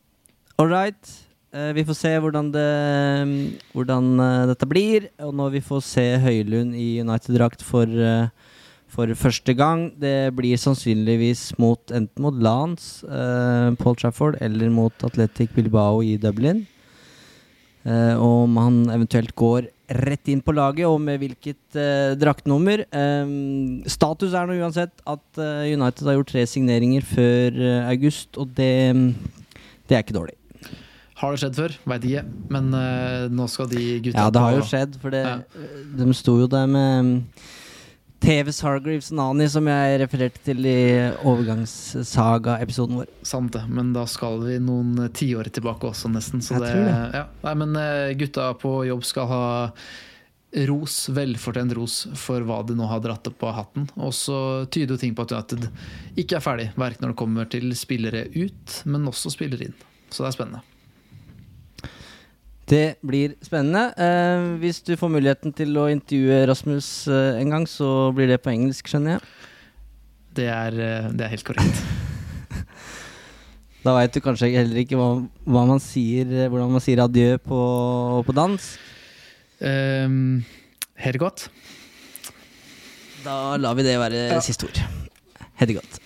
All 0.58 0.72
right. 0.72 1.27
Eh, 1.56 1.72
vi 1.78 1.86
får 1.88 1.96
se 1.96 2.12
hvordan, 2.20 2.52
det, 2.52 2.68
hvordan 3.74 4.20
eh, 4.20 4.46
dette 4.52 4.70
blir. 4.70 5.10
Og 5.24 5.34
når 5.36 5.58
vi 5.58 5.64
får 5.64 5.84
se 5.88 6.08
Høylund 6.24 6.76
i 6.76 7.00
United-drakt 7.04 7.64
for, 7.64 7.88
eh, 7.88 8.30
for 8.88 9.12
første 9.20 9.54
gang 9.54 9.92
Det 10.00 10.34
blir 10.36 10.58
sannsynligvis 10.58 11.58
mot, 11.60 11.82
enten 11.92 12.24
mot 12.24 12.34
Lance, 12.34 13.04
uh, 13.04 13.76
Paul 13.76 13.96
Trafford, 14.00 14.38
eller 14.40 14.70
mot 14.70 14.94
Athletic 15.04 15.52
Bilbao 15.54 16.02
i 16.02 16.16
Dublin. 16.18 16.66
Eh, 17.88 18.16
om 18.20 18.58
han 18.60 18.82
eventuelt 18.92 19.32
går 19.38 19.70
rett 20.04 20.28
inn 20.28 20.42
på 20.44 20.52
laget, 20.56 20.84
og 20.90 21.00
med 21.00 21.22
hvilket 21.22 21.78
eh, 21.80 22.16
draktnummer. 22.20 22.84
Eh, 22.92 23.30
status 23.88 24.36
er 24.36 24.50
nå 24.50 24.58
uansett 24.60 24.92
at 25.08 25.40
eh, 25.40 25.72
United 25.72 26.10
har 26.10 26.18
gjort 26.18 26.34
tre 26.34 26.44
signeringer 26.52 27.08
før 27.08 27.62
eh, 27.62 27.88
august, 27.94 28.36
og 28.36 28.52
det, 28.58 28.74
det 29.88 29.96
er 29.96 30.04
ikke 30.04 30.18
dårlig. 30.18 30.36
Har 31.18 31.34
det 31.34 31.40
skjedd 31.42 31.56
før? 31.58 31.76
Veit 31.90 32.04
ikke. 32.06 32.24
Men 32.54 32.68
uh, 32.78 33.28
nå 33.34 33.48
skal 33.50 33.70
de 33.72 33.86
gutta 34.06 34.26
Ja, 34.28 34.32
det 34.34 34.42
har 34.44 34.58
jo 34.58 34.66
skjedd, 34.70 34.98
for 35.02 35.14
det, 35.16 35.24
Ja. 35.26 35.38
de 35.98 36.14
sto 36.14 36.36
jo 36.44 36.48
der 36.52 36.68
med 36.70 37.08
mm, 37.08 37.14
TVs 38.22 38.60
Hargreaves 38.66 39.10
Nani, 39.14 39.48
som 39.50 39.66
jeg 39.70 39.98
refererte 40.04 40.42
til 40.46 40.66
i 40.70 40.78
overgangssaga-episoden 41.26 43.00
vår. 43.02 43.10
Sant 43.26 43.54
det, 43.54 43.64
men 43.70 43.94
da 43.96 44.06
skal 44.10 44.40
vi 44.46 44.58
noen 44.62 45.08
tiår 45.14 45.50
tilbake 45.54 45.90
også, 45.90 46.10
nesten. 46.14 46.42
Så 46.42 46.56
Jeg 46.58 46.64
det, 46.66 46.72
tror 46.74 46.86
det. 46.88 47.00
Ja. 47.22 47.26
Nei, 47.46 47.56
men 47.64 47.76
eh, 47.82 48.14
gutta 48.20 48.52
på 48.62 48.74
jobb 48.90 49.06
skal 49.06 49.30
ha 49.32 49.44
ros, 50.70 50.96
velfortjent 51.14 51.74
ros, 51.78 51.98
for 52.18 52.42
hva 52.48 52.62
de 52.66 52.78
nå 52.78 52.86
har 52.90 53.02
dratt 53.04 53.28
opp 53.30 53.38
på 53.42 53.52
hatten. 53.54 53.90
Og 54.00 54.14
så 54.16 54.40
tyder 54.72 54.96
jo 54.96 55.02
ting 55.02 55.14
på 55.18 55.26
at 55.28 55.34
United 55.36 55.68
ikke 56.18 56.40
er 56.40 56.46
ferdig, 56.46 56.70
verken 56.80 57.06
når 57.06 57.14
det 57.14 57.20
kommer 57.20 57.50
til 57.52 57.70
spillere 57.78 58.26
ut, 58.38 58.82
men 58.88 59.10
også 59.12 59.34
spillere 59.34 59.70
inn. 59.70 59.78
Så 60.10 60.24
det 60.24 60.32
er 60.32 60.38
spennende. 60.40 60.64
Det 62.68 62.98
blir 63.06 63.38
spennende. 63.46 63.94
Eh, 63.96 64.48
hvis 64.60 64.82
du 64.84 64.96
får 65.00 65.14
muligheten 65.14 65.54
til 65.56 65.78
å 65.80 65.88
intervjue 65.92 66.42
Rasmus 66.50 66.90
eh, 67.08 67.40
en 67.42 67.54
gang, 67.56 67.68
så 67.70 68.12
blir 68.16 68.28
det 68.28 68.42
på 68.44 68.52
engelsk, 68.52 68.92
skjønner 68.92 69.16
jeg. 69.16 69.32
Det 70.38 70.50
er, 70.52 70.76
eh, 70.76 71.08
det 71.16 71.26
er 71.26 71.34
helt 71.38 71.48
korrekt. 71.48 71.82
Da 73.86 73.94
veit 73.96 74.12
du 74.12 74.20
kanskje 74.24 74.50
heller 74.52 74.82
ikke 74.82 75.00
hva, 75.00 75.10
hva 75.48 75.64
man 75.70 75.82
sier, 75.84 76.28
eh, 76.28 76.50
hvordan 76.52 76.74
man 76.76 76.84
sier 76.84 77.04
adjø 77.06 77.38
på, 77.44 77.60
på 78.28 78.36
dansk. 78.36 78.94
Um, 79.58 80.44
Helt 80.98 81.22
godt. 81.22 81.48
Da 83.24 83.56
lar 83.62 83.78
vi 83.78 83.86
det 83.86 83.98
være 84.02 84.42
siste 84.46 84.70
ord. 84.70 84.82
Ha 85.58 85.70
det 85.70 85.80
godt. 85.80 86.02